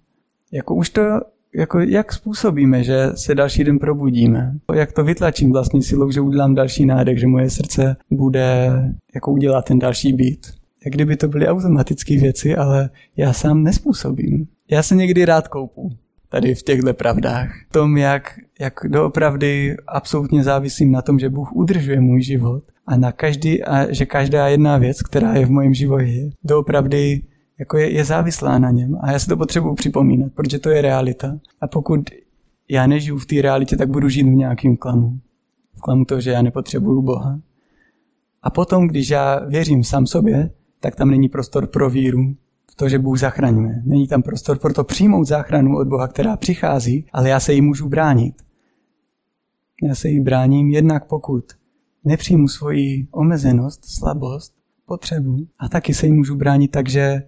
jako 0.52 0.76
už 0.76 0.90
to 0.90 1.02
jako 1.56 1.80
jak 1.80 2.14
způsobíme, 2.14 2.84
že 2.84 3.10
se 3.16 3.36
další 3.36 3.64
den 3.64 3.80
probudíme? 3.80 4.54
Jak 4.74 4.92
to 4.92 5.04
vytlačím 5.04 5.52
vlastní 5.52 5.84
silou, 5.84 6.12
že 6.12 6.22
udělám 6.22 6.56
další 6.56 6.86
nádech, 6.86 7.20
že 7.20 7.28
moje 7.28 7.50
srdce 7.50 7.96
bude 8.12 8.72
jako 9.16 9.32
udělat 9.32 9.66
ten 9.66 9.80
další 9.80 10.14
být? 10.14 10.48
Jak 10.88 10.94
kdyby 10.94 11.18
to 11.18 11.28
byly 11.28 11.48
automatické 11.48 12.18
věci, 12.18 12.56
ale 12.56 12.90
já 13.18 13.34
sám 13.34 13.64
nespůsobím. 13.64 14.48
Já 14.72 14.84
se 14.84 14.96
někdy 14.96 15.26
rád 15.26 15.48
koupu 15.48 15.90
tady 16.30 16.56
v 16.56 16.64
těchto 16.64 16.94
pravdách. 16.94 17.50
V 17.70 17.72
tom, 17.72 17.98
jak, 17.98 18.40
jak 18.60 18.74
doopravdy 18.88 19.78
absolutně 19.88 20.44
závisím 20.44 20.92
na 20.92 21.02
tom, 21.02 21.20
že 21.20 21.30
Bůh 21.30 21.56
udržuje 21.56 22.02
můj 22.02 22.22
život 22.22 22.64
a 22.86 22.98
na 22.98 23.12
každý, 23.12 23.64
a 23.64 23.94
že 23.94 24.06
každá 24.06 24.48
jedna 24.48 24.78
věc, 24.78 25.02
která 25.02 25.34
je 25.34 25.46
v 25.46 25.52
mém 25.52 25.74
životě, 25.74 26.30
doopravdy 26.44 27.22
jako 27.60 27.78
je, 27.78 27.92
je 27.92 28.06
závislá 28.06 28.60
na 28.60 28.72
něm 28.72 28.98
a 29.02 29.12
já 29.12 29.20
si 29.20 29.28
to 29.28 29.38
potřebuji 29.38 29.74
připomínat, 29.74 30.32
protože 30.34 30.60
to 30.60 30.70
je 30.70 30.82
realita. 30.82 31.38
A 31.62 31.68
pokud 31.68 32.00
já 32.70 32.88
nežiju 32.88 33.18
v 33.18 33.26
té 33.26 33.42
realitě, 33.42 33.78
tak 33.78 33.90
budu 33.90 34.10
žít 34.10 34.24
v 34.24 34.36
nějakém 34.36 34.78
klamu. 34.78 35.20
V 35.78 35.82
klamu 35.82 36.06
toho, 36.06 36.22
že 36.22 36.32
já 36.32 36.42
nepotřebuju 36.42 37.02
Boha. 37.02 37.40
A 38.44 38.50
potom, 38.50 38.88
když 38.88 39.10
já 39.10 39.46
věřím 39.46 39.84
sám 39.84 40.08
sobě, 40.08 40.50
tak 40.80 40.96
tam 40.96 41.10
není 41.10 41.30
prostor 41.30 41.68
pro 41.68 41.90
víru, 41.90 42.36
v 42.72 42.76
to, 42.76 42.90
že 42.90 43.00
Bůh 43.00 43.20
zachraňuje. 43.20 43.82
Není 43.86 44.08
tam 44.08 44.22
prostor 44.22 44.60
pro 44.60 44.74
to 44.74 44.84
přijmout 44.84 45.28
záchranu 45.28 45.78
od 45.78 45.88
Boha, 45.88 46.08
která 46.08 46.38
přichází, 46.38 47.06
ale 47.14 47.30
já 47.30 47.40
se 47.40 47.54
jí 47.54 47.62
můžu 47.62 47.90
bránit. 47.90 48.36
Já 49.84 49.96
se 49.96 50.10
jí 50.10 50.20
bráním 50.20 50.70
jednak 50.70 51.08
pokud 51.08 51.44
nepřijmu 52.04 52.48
svoji 52.48 53.08
omezenost, 53.12 53.86
slabost, 53.86 54.54
potřebu 54.86 55.48
a 55.60 55.70
taky 55.70 55.94
se 55.94 56.06
jí 56.06 56.14
můžu 56.14 56.36
bránit 56.36 56.72
tak, 56.72 56.90
že 56.90 57.24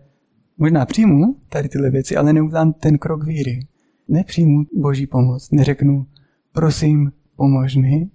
Možná 0.61 0.85
přijmu 0.85 1.35
tady 1.49 1.69
tyhle 1.69 1.89
věci, 1.89 2.15
ale 2.15 2.33
neudělám 2.33 2.73
ten 2.73 2.97
krok 2.97 3.23
víry. 3.23 3.67
Nepřijmu 4.07 4.65
boží 4.73 5.07
pomoc, 5.07 5.51
neřeknu, 5.51 6.05
prosím, 6.51 7.11
pomož 7.35 7.75
mi. 7.75 8.09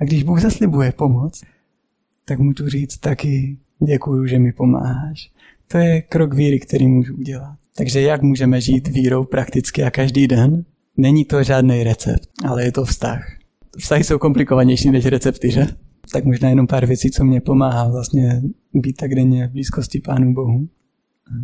A 0.00 0.04
když 0.04 0.22
Bůh 0.22 0.40
zaslibuje 0.40 0.92
pomoc, 0.92 1.42
tak 2.24 2.38
můžu 2.38 2.68
říct 2.68 2.98
taky, 2.98 3.58
děkuju, 3.86 4.26
že 4.26 4.38
mi 4.38 4.52
pomáháš. 4.52 5.30
To 5.68 5.78
je 5.78 6.02
krok 6.02 6.34
víry, 6.34 6.60
který 6.60 6.88
můžu 6.88 7.14
udělat. 7.14 7.56
Takže 7.76 8.00
jak 8.00 8.22
můžeme 8.22 8.60
žít 8.60 8.88
vírou 8.88 9.24
prakticky 9.24 9.82
a 9.84 9.90
každý 9.90 10.26
den? 10.26 10.64
Není 10.96 11.24
to 11.24 11.42
žádný 11.42 11.84
recept, 11.84 12.28
ale 12.44 12.64
je 12.64 12.72
to 12.72 12.84
vztah. 12.84 13.24
Vztahy 13.78 14.04
jsou 14.04 14.18
komplikovanější 14.18 14.90
než 14.90 15.06
recepty, 15.06 15.50
že? 15.50 15.66
Tak 16.12 16.24
možná 16.24 16.48
jenom 16.48 16.66
pár 16.66 16.86
věcí, 16.86 17.10
co 17.10 17.24
mě 17.24 17.40
pomáhá 17.40 17.88
vlastně 17.88 18.42
být 18.74 18.96
tak 18.96 19.14
denně 19.14 19.46
v 19.46 19.50
blízkosti 19.50 20.00
Pánu 20.00 20.34
Bohu 20.34 20.68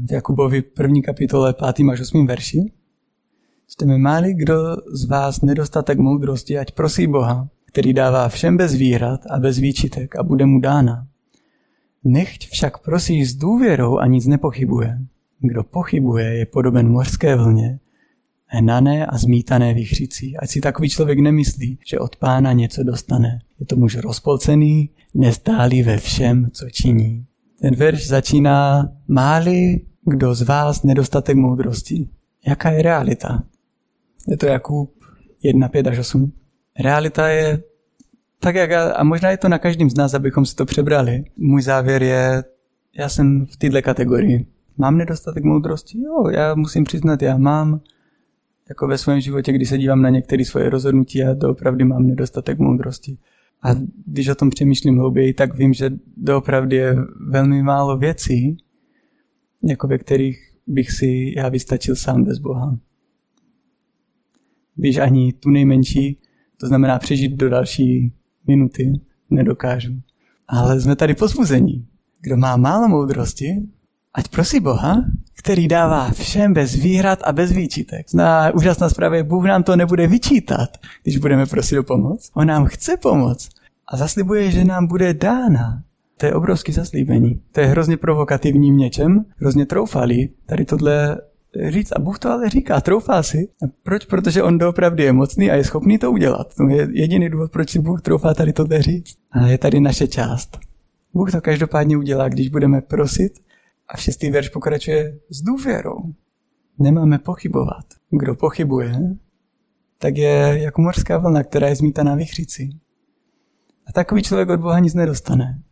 v 0.06 0.12
Jakubovi 0.12 0.62
první 0.62 1.02
kapitole 1.02 1.54
5. 1.74 1.86
až 1.92 2.00
8. 2.00 2.26
verši. 2.26 2.72
Čteme, 3.68 3.98
máli 3.98 4.34
kdo 4.34 4.76
z 4.92 5.04
vás 5.04 5.40
nedostatek 5.40 5.98
moudrosti, 5.98 6.58
ať 6.58 6.72
prosí 6.72 7.06
Boha, 7.06 7.48
který 7.66 7.92
dává 7.92 8.28
všem 8.28 8.56
bez 8.56 8.74
výhrad 8.74 9.20
a 9.30 9.38
bez 9.38 9.58
výčitek 9.58 10.16
a 10.16 10.22
bude 10.22 10.46
mu 10.46 10.60
dána. 10.60 11.06
Nechť 12.04 12.48
však 12.48 12.78
prosí 12.78 13.24
s 13.24 13.34
důvěrou 13.34 13.98
a 13.98 14.06
nic 14.06 14.26
nepochybuje. 14.26 14.98
Kdo 15.40 15.62
pochybuje, 15.64 16.34
je 16.34 16.46
podoben 16.46 16.88
mořské 16.88 17.36
vlně, 17.36 17.78
hnané 18.46 19.06
a 19.06 19.18
zmítané 19.18 19.74
vychřicí. 19.74 20.36
Ať 20.36 20.50
si 20.50 20.60
takový 20.60 20.88
člověk 20.88 21.18
nemyslí, 21.18 21.78
že 21.86 21.98
od 21.98 22.16
pána 22.16 22.52
něco 22.52 22.82
dostane. 22.82 23.40
Je 23.60 23.66
to 23.66 23.76
muž 23.76 23.96
rozpolcený, 23.96 24.90
nestálý 25.14 25.82
ve 25.82 25.96
všem, 25.96 26.50
co 26.52 26.70
činí. 26.70 27.26
Ten 27.60 27.74
verš 27.74 28.06
začíná, 28.08 28.88
máli 29.08 29.80
kdo 30.04 30.34
z 30.34 30.42
vás 30.42 30.82
nedostatek 30.82 31.36
moudrosti. 31.36 32.08
Jaká 32.46 32.70
je 32.70 32.82
realita? 32.82 33.44
Je 34.28 34.36
to 34.36 34.46
Jakub 34.46 34.94
1, 35.42 35.68
5 35.68 35.86
až 35.86 35.98
8. 35.98 36.32
Realita 36.80 37.28
je 37.28 37.62
tak, 38.44 38.54
jak 38.54 38.70
já, 38.70 38.92
a 38.92 39.04
možná 39.04 39.30
je 39.30 39.36
to 39.36 39.48
na 39.48 39.58
každém 39.58 39.90
z 39.90 39.94
nás, 39.94 40.14
abychom 40.14 40.46
si 40.46 40.56
to 40.56 40.64
přebrali. 40.64 41.24
Můj 41.36 41.62
závěr 41.62 42.02
je, 42.02 42.44
já 42.98 43.08
jsem 43.08 43.46
v 43.46 43.56
této 43.56 43.82
kategorii. 43.82 44.46
Mám 44.76 44.98
nedostatek 44.98 45.44
moudrosti? 45.44 46.02
Jo, 46.02 46.28
já 46.28 46.54
musím 46.54 46.84
přiznat, 46.84 47.22
já 47.22 47.38
mám. 47.38 47.80
jako 48.68 48.86
ve 48.86 48.98
svém 48.98 49.20
životě, 49.20 49.52
když 49.52 49.68
se 49.68 49.78
dívám 49.78 50.02
na 50.02 50.10
některé 50.10 50.44
svoje 50.44 50.70
rozhodnutí 50.70 51.22
a 51.24 51.34
doopravdy 51.34 51.84
mám 51.84 52.06
nedostatek 52.06 52.58
moudrosti. 52.58 53.18
A 53.62 53.68
když 54.06 54.28
o 54.28 54.34
tom 54.34 54.50
přemýšlím 54.50 54.98
hlouběji, 54.98 55.34
tak 55.34 55.58
vím, 55.58 55.72
že 55.74 55.90
doopravdy 56.16 56.76
je 56.76 56.96
velmi 57.28 57.62
málo 57.62 57.98
věcí, 57.98 58.56
jako 59.62 59.88
ve 59.88 59.98
kterých 59.98 60.38
bych 60.66 60.90
si 60.90 61.34
já 61.36 61.48
vystačil 61.48 61.96
sám 61.96 62.24
bez 62.24 62.38
Boha. 62.38 62.78
Když 64.74 64.96
ani 64.96 65.32
tu 65.32 65.50
nejmenší, 65.50 66.18
to 66.60 66.66
znamená 66.66 66.98
přežít 66.98 67.32
do 67.32 67.48
další 67.48 68.12
minuty, 68.46 68.92
nedokážu. 69.30 69.92
Ale 70.48 70.80
jsme 70.80 70.96
tady 70.96 71.14
pozbuzení. 71.14 71.86
Kdo 72.20 72.36
má 72.36 72.56
málo 72.56 72.88
moudrosti, 72.88 73.62
ať 74.14 74.28
prosí 74.28 74.60
Boha, 74.60 75.04
který 75.38 75.68
dává 75.68 76.10
všem 76.10 76.52
bez 76.52 76.74
výhrad 76.74 77.18
a 77.24 77.32
bez 77.32 77.52
výčitek. 77.52 78.10
Zná 78.10 78.54
úžasná 78.54 78.88
zpráva 78.88 79.16
je, 79.16 79.22
Bůh 79.22 79.44
nám 79.44 79.62
to 79.62 79.76
nebude 79.76 80.06
vyčítat, 80.06 80.68
když 81.02 81.16
budeme 81.16 81.46
prosit 81.46 81.78
o 81.78 81.82
pomoc. 81.82 82.30
On 82.34 82.46
nám 82.46 82.66
chce 82.66 82.96
pomoct 82.96 83.48
a 83.88 83.96
zaslibuje, 83.96 84.50
že 84.50 84.64
nám 84.64 84.86
bude 84.86 85.14
dána. 85.14 85.82
To 86.16 86.26
je 86.26 86.34
obrovský 86.34 86.72
zaslíbení. 86.72 87.40
To 87.52 87.60
je 87.60 87.66
hrozně 87.66 87.96
provokativní 87.96 88.72
v 88.72 88.74
něčem, 88.74 89.24
hrozně 89.36 89.66
troufalý. 89.66 90.30
Tady 90.46 90.64
tohle 90.64 91.20
říct 91.68 91.92
a 91.92 91.98
Bůh 91.98 92.18
to 92.18 92.30
ale 92.30 92.50
říká, 92.50 92.80
troufá 92.80 93.22
si. 93.22 93.48
Proč? 93.82 94.04
Protože 94.04 94.42
on 94.42 94.58
doopravdy 94.58 95.02
je 95.02 95.12
mocný 95.12 95.50
a 95.50 95.54
je 95.54 95.64
schopný 95.64 95.98
to 95.98 96.12
udělat. 96.12 96.54
To 96.54 96.68
je 96.68 96.88
jediný 96.92 97.30
důvod, 97.30 97.52
proč 97.52 97.70
si 97.70 97.78
Bůh 97.78 98.02
troufá 98.02 98.34
tady 98.34 98.52
tohle 98.52 98.82
říct. 98.82 99.16
A 99.30 99.46
je 99.46 99.58
tady 99.58 99.80
naše 99.80 100.08
část. 100.08 100.58
Bůh 101.14 101.32
to 101.32 101.40
každopádně 101.40 101.96
udělá, 101.96 102.28
když 102.28 102.48
budeme 102.48 102.80
prosit 102.80 103.32
a 103.88 103.96
šestý 103.96 104.30
verš 104.30 104.48
pokračuje 104.48 105.18
s 105.30 105.42
důvěrou. 105.42 105.98
Nemáme 106.78 107.18
pochybovat. 107.18 107.84
Kdo 108.10 108.34
pochybuje, 108.34 109.00
tak 109.98 110.16
je 110.16 110.58
jako 110.62 110.82
mořská 110.82 111.18
vlna, 111.18 111.42
která 111.42 111.68
je 111.68 111.76
zmítaná 111.76 112.14
vychřici. 112.14 112.70
A 113.86 113.92
takový 113.92 114.22
člověk 114.22 114.48
od 114.48 114.60
Boha 114.60 114.78
nic 114.78 114.94
nedostane. 114.94 115.62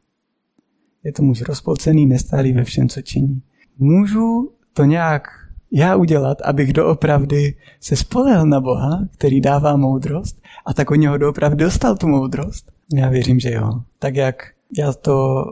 Je 1.04 1.12
to 1.12 1.22
muž 1.22 1.42
rozpolcený, 1.42 2.06
nestálý 2.06 2.52
ve 2.52 2.64
všem, 2.64 2.88
co 2.88 3.02
činí. 3.02 3.42
Můžu 3.78 4.52
to 4.72 4.84
nějak 4.84 5.28
já 5.72 5.96
udělat, 5.96 6.42
abych 6.42 6.72
doopravdy 6.72 7.54
se 7.80 7.96
spolehal 7.96 8.46
na 8.46 8.60
Boha, 8.60 9.08
který 9.10 9.40
dává 9.40 9.76
moudrost 9.76 10.42
a 10.66 10.74
tak 10.74 10.90
od 10.90 10.94
něho 10.94 11.18
doopravdy 11.18 11.64
dostal 11.64 11.96
tu 11.96 12.08
moudrost? 12.08 12.72
Já 12.94 13.08
věřím, 13.08 13.40
že 13.40 13.50
jo. 13.50 13.82
Tak 13.98 14.16
jak 14.16 14.36
já 14.78 14.92
to 14.92 15.44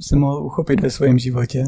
se 0.00 0.16
mohl 0.16 0.46
uchopit 0.46 0.80
ve 0.80 0.90
svém 0.90 1.18
životě, 1.18 1.64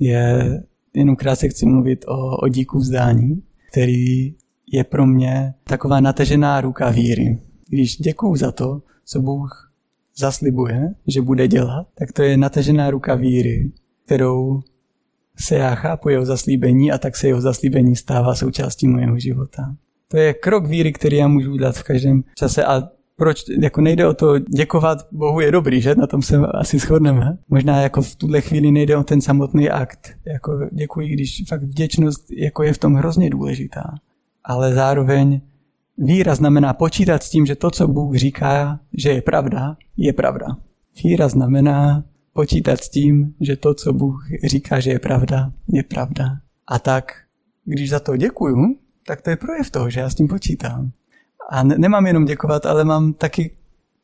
je 0.00 0.62
jenom 0.94 1.16
krátce 1.16 1.48
chci 1.48 1.66
mluvit 1.66 2.04
o, 2.08 2.36
o 2.36 2.48
díku 2.48 2.78
vzdání, 2.78 3.42
který 3.70 4.34
je 4.72 4.84
pro 4.84 5.06
mě 5.06 5.54
taková 5.64 6.00
natažená 6.00 6.60
ruka 6.60 6.90
víry. 6.90 7.38
Když 7.68 7.96
děkuju 7.96 8.36
za 8.36 8.52
to, 8.52 8.82
co 9.04 9.20
Bůh 9.20 9.72
zaslibuje, 10.16 10.94
že 11.06 11.22
bude 11.22 11.48
dělat, 11.48 11.86
tak 11.94 12.12
to 12.12 12.22
je 12.22 12.36
natažená 12.36 12.90
ruka 12.90 13.14
víry, 13.14 13.70
kterou 14.04 14.60
se 15.38 15.54
já 15.54 15.74
chápu 15.74 16.08
jeho 16.08 16.24
zaslíbení 16.24 16.92
a 16.92 16.98
tak 16.98 17.16
se 17.16 17.26
jeho 17.26 17.40
zaslíbení 17.40 17.96
stává 17.96 18.34
součástí 18.34 18.88
mojeho 18.88 19.18
života. 19.18 19.74
To 20.08 20.16
je 20.16 20.34
krok 20.34 20.66
víry, 20.66 20.92
který 20.92 21.16
já 21.16 21.28
můžu 21.28 21.52
udělat 21.52 21.76
v 21.76 21.82
každém 21.82 22.22
čase 22.34 22.64
a 22.64 22.82
proč, 23.16 23.44
jako 23.62 23.80
nejde 23.80 24.06
o 24.06 24.14
to 24.14 24.38
děkovat 24.38 24.98
Bohu 25.12 25.40
je 25.40 25.52
dobrý, 25.52 25.80
že? 25.80 25.94
Na 25.94 26.06
tom 26.06 26.22
se 26.22 26.36
asi 26.36 26.78
shodneme. 26.78 27.38
Možná 27.48 27.82
jako 27.82 28.02
v 28.02 28.16
tuhle 28.16 28.40
chvíli 28.40 28.70
nejde 28.70 28.96
o 28.96 29.04
ten 29.04 29.20
samotný 29.20 29.70
akt. 29.70 30.10
Jako 30.26 30.60
děkuji, 30.72 31.08
když 31.08 31.44
fakt 31.48 31.62
vděčnost 31.62 32.30
jako 32.36 32.62
je 32.62 32.72
v 32.72 32.78
tom 32.78 32.94
hrozně 32.94 33.30
důležitá. 33.30 33.94
Ale 34.44 34.74
zároveň 34.74 35.40
víra 35.98 36.34
znamená 36.34 36.72
počítat 36.72 37.22
s 37.22 37.30
tím, 37.30 37.46
že 37.46 37.54
to, 37.56 37.70
co 37.70 37.88
Bůh 37.88 38.16
říká, 38.16 38.80
že 38.96 39.10
je 39.10 39.22
pravda, 39.22 39.76
je 39.96 40.12
pravda. 40.12 40.46
Víra 41.04 41.28
znamená 41.28 42.04
počítat 42.40 42.80
s 42.80 42.88
tím, 42.88 43.34
že 43.40 43.56
to, 43.56 43.74
co 43.74 43.92
Bůh 43.92 44.26
říká, 44.44 44.80
že 44.80 44.90
je 44.90 44.98
pravda, 44.98 45.52
je 45.68 45.82
pravda. 45.82 46.24
A 46.66 46.78
tak, 46.78 47.12
když 47.64 47.90
za 47.90 48.00
to 48.00 48.16
děkuju, 48.16 48.56
tak 49.06 49.22
to 49.22 49.30
je 49.30 49.36
projev 49.36 49.70
toho, 49.70 49.90
že 49.90 50.00
já 50.00 50.10
s 50.10 50.14
tím 50.14 50.28
počítám. 50.28 50.90
A 51.50 51.62
ne- 51.62 51.78
nemám 51.78 52.06
jenom 52.06 52.24
děkovat, 52.24 52.66
ale 52.66 52.84
mám 52.84 53.12
taky 53.12 53.56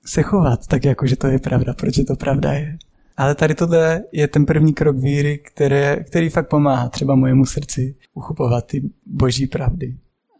se 0.06 0.22
chovat 0.22 0.66
tak, 0.66 0.84
jako 0.84 1.06
že 1.06 1.16
to 1.16 1.26
je 1.26 1.38
pravda, 1.38 1.74
protože 1.74 2.04
to 2.04 2.16
pravda 2.16 2.52
je. 2.52 2.78
Ale 3.16 3.34
tady 3.34 3.54
tohle 3.54 4.02
je 4.12 4.28
ten 4.28 4.46
první 4.46 4.74
krok 4.74 4.96
víry, 4.96 5.38
které, 5.38 5.96
který 5.96 6.28
fakt 6.28 6.48
pomáhá 6.48 6.88
třeba 6.88 7.14
mojemu 7.14 7.46
srdci 7.46 7.94
uchopovat 8.14 8.66
ty 8.66 8.90
boží 9.06 9.46
pravdy. 9.46 9.96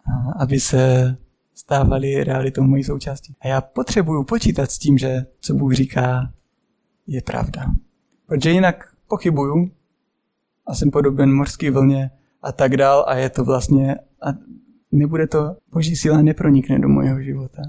A 0.06 0.42
aby 0.42 0.60
se 0.60 1.16
stávaly 1.54 2.24
realitou 2.24 2.62
mojí 2.62 2.84
součástí. 2.84 3.34
A 3.40 3.48
já 3.48 3.60
potřebuju 3.60 4.24
počítat 4.24 4.70
s 4.70 4.78
tím, 4.78 4.98
že 4.98 5.26
co 5.40 5.54
Bůh 5.54 5.72
říká, 5.72 6.32
je 7.06 7.22
pravda. 7.22 7.66
Protože 8.26 8.50
jinak 8.50 8.84
pochybuju 9.08 9.70
a 10.66 10.74
jsem 10.74 10.90
podoben 10.90 11.34
mořské 11.34 11.70
vlně 11.70 12.10
a 12.42 12.52
tak 12.52 12.76
dál 12.76 13.04
a 13.08 13.14
je 13.14 13.30
to 13.30 13.44
vlastně, 13.44 13.96
a 14.22 14.28
nebude 14.92 15.26
to, 15.26 15.56
boží 15.72 15.96
síla 15.96 16.22
nepronikne 16.22 16.78
do 16.78 16.88
mojeho 16.88 17.22
života. 17.22 17.62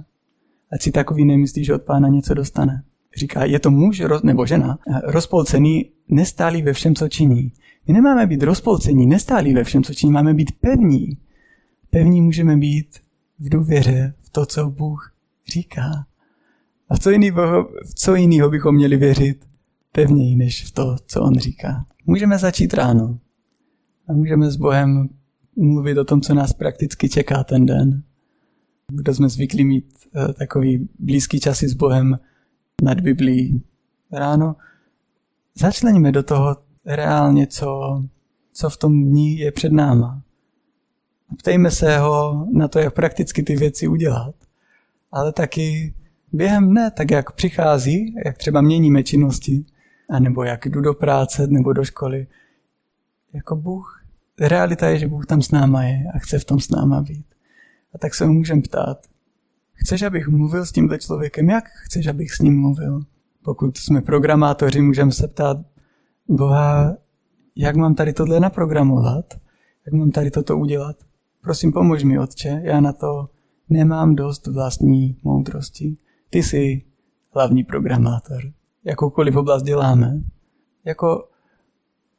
Ať 0.72 0.82
si 0.82 0.92
takový 0.92 1.26
nemyslí, 1.26 1.66
že 1.66 1.76
od 1.76 1.84
pána 1.84 2.08
něco 2.08 2.34
dostane. 2.34 2.84
Říká, 3.16 3.46
je 3.46 3.60
to 3.60 3.72
muž 3.72 4.02
nebo 4.24 4.46
žena, 4.46 4.78
rozpolcený, 5.04 5.92
nestálý 6.08 6.62
ve 6.62 6.74
všem, 6.74 6.96
co 6.96 7.08
činí. 7.08 7.52
My 7.88 7.94
nemáme 7.94 8.28
být 8.28 8.44
rozpolcení, 8.44 9.08
nestálí 9.08 9.54
ve 9.54 9.64
všem, 9.64 9.84
co 9.84 9.94
činí, 9.94 10.12
máme 10.12 10.34
být 10.34 10.52
pevní. 10.60 11.18
Pevní 11.90 12.22
můžeme 12.22 12.58
být 12.58 13.00
v 13.40 13.50
důvěře 13.50 14.14
v 14.20 14.30
to, 14.30 14.46
co 14.46 14.70
Bůh 14.70 15.14
říká. 15.48 16.06
A 16.90 16.98
co, 16.98 17.10
v 17.86 17.96
co 17.96 18.16
jiného 18.16 18.50
bychom 18.50 18.76
měli 18.76 18.98
věřit 18.98 19.47
pevněji, 19.98 20.36
než 20.36 20.66
v 20.66 20.72
to, 20.72 20.96
co 21.06 21.22
on 21.22 21.40
říká. 21.40 21.86
Můžeme 22.06 22.38
začít 22.38 22.74
ráno 22.74 23.20
a 24.08 24.14
můžeme 24.14 24.52
s 24.52 24.56
Bohem 24.56 25.10
mluvit 25.56 25.98
o 25.98 26.06
tom, 26.06 26.22
co 26.22 26.34
nás 26.34 26.54
prakticky 26.54 27.10
čeká 27.10 27.44
ten 27.44 27.66
den. 27.66 28.04
Kdo 28.92 29.14
jsme 29.14 29.30
zvyklí 29.30 29.66
mít 29.66 29.86
uh, 30.16 30.34
takový 30.34 30.90
blízký 31.00 31.40
časy 31.40 31.70
s 31.70 31.74
Bohem 31.74 32.20
nad 32.84 33.02
Biblí 33.02 33.64
ráno, 34.12 34.56
začleníme 35.60 36.12
do 36.12 36.24
toho 36.24 36.58
reálně, 36.86 37.48
co, 37.48 38.04
co 38.54 38.70
v 38.70 38.78
tom 38.78 39.04
dní 39.04 39.38
je 39.38 39.52
před 39.52 39.72
náma. 39.72 40.22
Ptejme 41.38 41.72
se 41.72 41.98
ho 41.98 42.48
na 42.54 42.68
to, 42.68 42.80
jak 42.80 42.94
prakticky 42.94 43.44
ty 43.44 43.56
věci 43.56 43.88
udělat, 43.88 44.36
ale 45.12 45.34
taky 45.34 45.94
během 46.34 46.70
dne, 46.70 46.92
tak 46.92 47.12
jak 47.12 47.32
přichází, 47.32 48.16
jak 48.26 48.38
třeba 48.38 48.62
měníme 48.62 49.04
činnosti, 49.04 49.66
anebo 50.10 50.44
jak 50.44 50.66
jdu 50.66 50.82
do 50.82 50.94
práce 50.94 51.48
nebo 51.48 51.74
do 51.74 51.84
školy, 51.84 52.28
jako 53.34 53.56
Bůh, 53.56 54.04
realita 54.40 54.88
je, 54.88 55.00
že 55.00 55.08
Bůh 55.08 55.26
tam 55.26 55.42
s 55.42 55.52
náma 55.52 55.84
je 55.84 56.04
a 56.16 56.20
chce 56.20 56.40
v 56.40 56.46
tom 56.46 56.60
s 56.60 56.70
náma 56.70 57.02
být. 57.02 57.26
A 57.94 57.98
tak 57.98 58.16
se 58.16 58.26
ho 58.26 58.34
můžeme 58.34 58.62
ptát, 58.62 59.08
chceš, 59.74 60.02
abych 60.02 60.28
mluvil 60.28 60.66
s 60.66 60.72
tímhle 60.72 61.00
člověkem? 61.00 61.50
Jak 61.50 61.66
chceš, 61.68 62.08
abych 62.08 62.32
s 62.32 62.40
ním 62.40 62.62
mluvil? 62.62 63.02
Pokud 63.44 63.78
jsme 63.78 64.02
programátoři, 64.02 64.82
můžeme 64.82 65.12
se 65.12 65.28
ptát, 65.28 65.58
Boha, 66.28 66.98
jak 67.56 67.76
mám 67.76 67.96
tady 67.96 68.14
tohle 68.14 68.40
naprogramovat? 68.40 69.34
Jak 69.86 69.94
mám 69.94 70.12
tady 70.12 70.32
toto 70.32 70.58
udělat? 70.58 70.96
Prosím, 71.42 71.72
pomož 71.72 72.04
mi, 72.04 72.20
Otče, 72.20 72.62
já 72.64 72.80
na 72.80 72.94
to 72.94 73.30
nemám 73.70 74.16
dost 74.16 74.48
vlastní 74.48 75.18
moudrosti. 75.24 75.98
Ty 76.30 76.44
jsi 76.44 76.82
hlavní 77.34 77.64
programátor. 77.64 78.42
Jakoukoliv 78.88 79.36
oblast 79.36 79.64
děláme. 79.64 80.22
Jako 80.86 81.30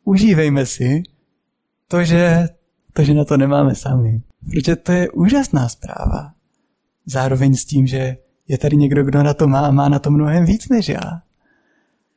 užívejme 0.04 0.66
si 0.66 1.02
to, 1.88 2.04
že, 2.04 2.48
to, 2.92 3.04
že 3.04 3.14
na 3.14 3.24
to 3.24 3.36
nemáme 3.36 3.74
sami. 3.74 4.22
Protože 4.50 4.76
to 4.76 4.92
je 4.92 5.10
úžasná 5.10 5.68
zpráva. 5.68 6.32
Zároveň 7.06 7.54
s 7.54 7.64
tím, 7.64 7.86
že 7.86 8.16
je 8.48 8.58
tady 8.58 8.76
někdo, 8.76 9.04
kdo 9.04 9.22
na 9.22 9.34
to 9.34 9.48
má 9.48 9.66
a 9.66 9.70
má 9.70 9.88
na 9.88 9.98
to 9.98 10.10
mnohem 10.10 10.44
víc 10.44 10.68
než 10.68 10.88
já. 10.88 11.22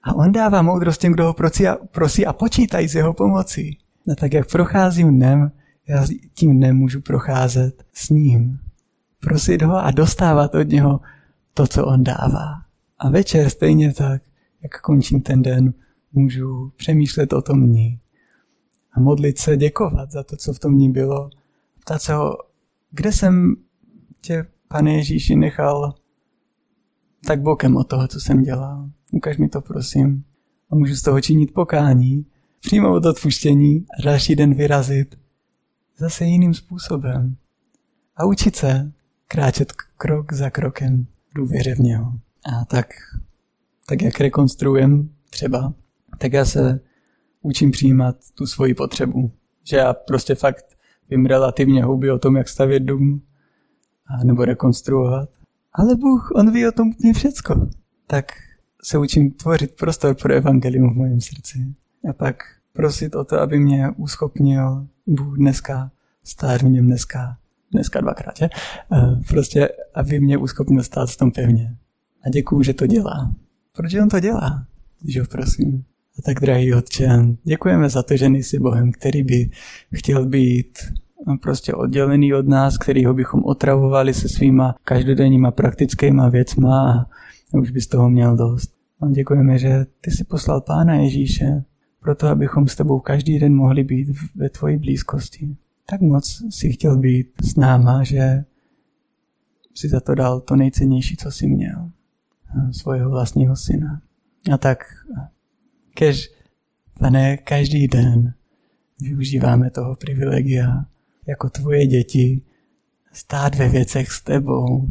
A 0.04 0.14
on 0.16 0.32
dává 0.32 0.62
moudrost 0.62 1.02
těm, 1.02 1.14
kdo 1.14 1.26
ho 1.26 1.34
prosí 1.34 1.68
a, 1.68 1.76
prosí 1.76 2.26
a 2.26 2.34
počítají 2.34 2.88
s 2.88 2.96
jeho 2.96 3.14
pomocí. 3.14 3.78
No 4.08 4.16
tak 4.16 4.34
jak 4.34 4.52
procházím 4.52 5.16
dnem, 5.16 5.52
já 5.88 6.06
tím 6.34 6.60
nemůžu 6.60 7.02
procházet 7.02 7.84
s 7.94 8.10
ním. 8.10 8.60
Prosit 9.20 9.62
ho 9.62 9.78
a 9.78 9.92
dostávat 9.92 10.56
od 10.56 10.68
něho 10.68 11.00
to, 11.54 11.68
co 11.68 11.86
on 11.86 12.04
dává. 12.04 12.62
A 13.00 13.10
večer 13.10 13.50
stejně 13.50 13.94
tak, 13.94 14.22
jak 14.64 14.82
končím 14.82 15.22
ten 15.22 15.42
den, 15.42 15.74
můžu 16.14 16.72
přemýšlet 16.76 17.34
o 17.34 17.42
tom 17.42 17.66
dní 17.66 18.00
a 18.94 19.00
modlit 19.00 19.38
se, 19.38 19.58
děkovat 19.58 20.12
za 20.12 20.24
to, 20.24 20.38
co 20.38 20.54
v 20.54 20.60
tom 20.60 20.76
dní 20.76 20.92
bylo. 20.92 21.30
Ptát 21.80 22.02
se 22.02 22.14
ho, 22.14 22.38
kde 22.92 23.12
jsem 23.12 23.56
tě, 24.22 24.46
pane 24.68 24.94
Ježíši, 24.94 25.36
nechal 25.36 25.94
tak 27.26 27.42
bokem 27.42 27.78
od 27.78 27.88
toho, 27.88 28.08
co 28.08 28.20
jsem 28.20 28.42
dělal. 28.42 28.90
Ukaž 29.12 29.38
mi 29.38 29.50
to, 29.50 29.62
prosím. 29.62 30.24
A 30.70 30.76
můžu 30.76 30.96
z 30.96 31.02
toho 31.02 31.22
činit 31.22 31.54
pokání, 31.54 32.26
přijmout 32.60 33.06
odpuštění 33.06 33.86
a 34.00 34.02
další 34.06 34.36
den 34.36 34.54
vyrazit 34.54 35.20
zase 35.98 36.26
jiným 36.26 36.54
způsobem. 36.54 37.36
a 38.16 38.26
učit 38.26 38.56
se 38.56 38.92
kráčet 39.28 39.72
krok 39.98 40.34
za 40.34 40.50
krokem 40.50 41.06
důvěře 41.36 41.76
v 41.76 41.80
něho. 41.80 42.14
A 42.46 42.66
tak, 42.66 42.88
tak 43.92 44.02
jak 44.02 44.20
rekonstruujem 44.20 45.10
třeba, 45.30 45.74
tak 46.18 46.34
já 46.34 46.46
se 46.46 46.80
učím 47.42 47.72
přijímat 47.72 48.16
tu 48.36 48.46
svoji 48.46 48.74
potřebu. 48.74 49.32
Že 49.64 49.78
já 49.78 49.94
prostě 49.94 50.36
fakt 50.36 50.66
vím 51.10 51.26
relativně 51.26 51.84
houby 51.84 52.12
o 52.12 52.20
tom, 52.20 52.38
jak 52.38 52.48
stavět 52.48 52.80
dům 52.80 53.22
a 54.06 54.24
nebo 54.24 54.46
rekonstruovat. 54.46 55.30
Ale 55.74 55.96
Bůh, 55.96 56.32
on 56.36 56.52
ví 56.52 56.68
o 56.68 56.72
tom 56.72 56.90
úplně 56.90 57.14
všecko. 57.14 57.68
Tak 58.08 58.26
se 58.84 58.98
učím 58.98 59.32
tvořit 59.32 59.76
prostor 59.76 60.16
pro 60.16 60.34
evangelium 60.34 60.94
v 60.94 60.98
mém 60.98 61.22
srdci. 61.22 61.74
A 62.10 62.14
pak 62.14 62.36
prosit 62.74 63.16
o 63.16 63.24
to, 63.24 63.40
aby 63.40 63.60
mě 63.60 63.90
uschopnil 63.98 64.88
Bůh 65.08 65.38
dneska 65.38 65.92
stát 66.24 66.62
v 66.62 66.70
něm 66.70 66.86
dneska, 66.86 67.38
dneska 67.72 68.02
dvakrát, 68.02 68.38
že? 68.38 68.50
Prostě, 69.28 69.70
aby 69.94 70.20
mě 70.20 70.38
uschopnil 70.38 70.84
stát 70.84 71.10
v 71.10 71.18
tom 71.18 71.32
pevně. 71.32 71.78
A 72.26 72.30
děkuju, 72.30 72.64
že 72.64 72.74
to 72.74 72.88
dělá. 72.88 73.32
Proč 73.78 73.94
on 73.94 74.10
to 74.10 74.20
dělá? 74.20 74.68
Když 75.02 75.20
ho 75.20 75.26
prosím. 75.26 75.84
A 76.20 76.22
tak, 76.22 76.40
drahý 76.40 76.74
otče, 76.74 77.10
děkujeme 77.44 77.90
za 77.90 78.04
to, 78.04 78.18
že 78.18 78.30
nejsi 78.30 78.60
Bohem, 78.60 78.92
který 78.92 79.24
by 79.24 79.50
chtěl 79.94 80.26
být 80.26 80.80
prostě 81.42 81.74
oddělený 81.74 82.34
od 82.34 82.48
nás, 82.48 82.78
kterýho 82.78 83.14
bychom 83.14 83.44
otravovali 83.44 84.14
se 84.14 84.30
svýma 84.30 84.76
každodenníma 84.84 85.52
praktickýma 85.52 86.30
věcma 86.30 86.92
a 87.54 87.58
už 87.58 87.72
bys 87.72 87.88
toho 87.88 88.10
měl 88.10 88.36
dost. 88.38 88.74
A 89.02 89.10
děkujeme, 89.10 89.58
že 89.58 89.86
ty 90.02 90.12
jsi 90.12 90.24
poslal 90.24 90.62
Pána 90.62 90.94
Ježíše, 90.94 91.64
proto 92.00 92.28
abychom 92.28 92.68
s 92.68 92.76
tebou 92.76 93.00
každý 93.00 93.40
den 93.40 93.56
mohli 93.56 93.84
být 93.84 94.08
ve 94.36 94.50
tvoji 94.50 94.78
blízkosti. 94.78 95.56
Tak 95.90 96.02
moc 96.02 96.44
si 96.50 96.72
chtěl 96.72 96.98
být 96.98 97.28
s 97.44 97.56
náma, 97.56 98.04
že 98.04 98.44
si 99.76 99.90
za 99.90 100.00
to 100.00 100.16
dal 100.16 100.40
to 100.40 100.56
nejcennější, 100.56 101.18
co 101.18 101.32
jsi 101.32 101.48
měl. 101.48 101.90
Svojho 102.72 103.10
vlastního 103.10 103.56
syna. 103.56 104.02
A 104.54 104.58
tak, 104.58 104.84
kež, 105.94 106.30
pane, 107.00 107.38
každý 107.38 107.88
den 107.88 108.34
využíváme 109.02 109.70
toho 109.70 109.96
privilegia 109.96 110.86
jako 111.28 111.50
tvoje 111.50 111.88
děti 111.88 112.42
stát 113.14 113.56
ve 113.56 113.70
věcech 113.70 114.12
s 114.12 114.22
tebou. 114.22 114.88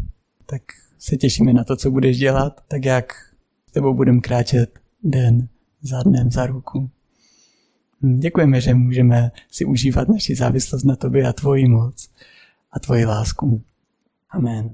Tak 0.46 0.62
se 0.98 1.16
těšíme 1.16 1.52
na 1.52 1.64
to, 1.64 1.76
co 1.76 1.90
budeš 1.90 2.18
dělat, 2.18 2.60
tak 2.68 2.84
jak 2.84 3.12
s 3.66 3.72
tebou 3.72 3.94
budeme 3.94 4.20
kráčet 4.20 4.80
den 5.02 5.48
za 5.82 6.02
dnem 6.02 6.30
za 6.30 6.46
ruku. 6.46 6.90
Děkujeme, 8.18 8.60
že 8.60 8.74
můžeme 8.74 9.30
si 9.50 9.64
užívat 9.64 10.08
naši 10.08 10.34
závislost 10.34 10.84
na 10.84 10.96
tobě 10.96 11.28
a 11.28 11.32
tvoji 11.32 11.68
moc 11.68 12.10
a 12.72 12.78
tvoji 12.78 13.04
lásku. 13.04 13.62
Amen. 14.30 14.70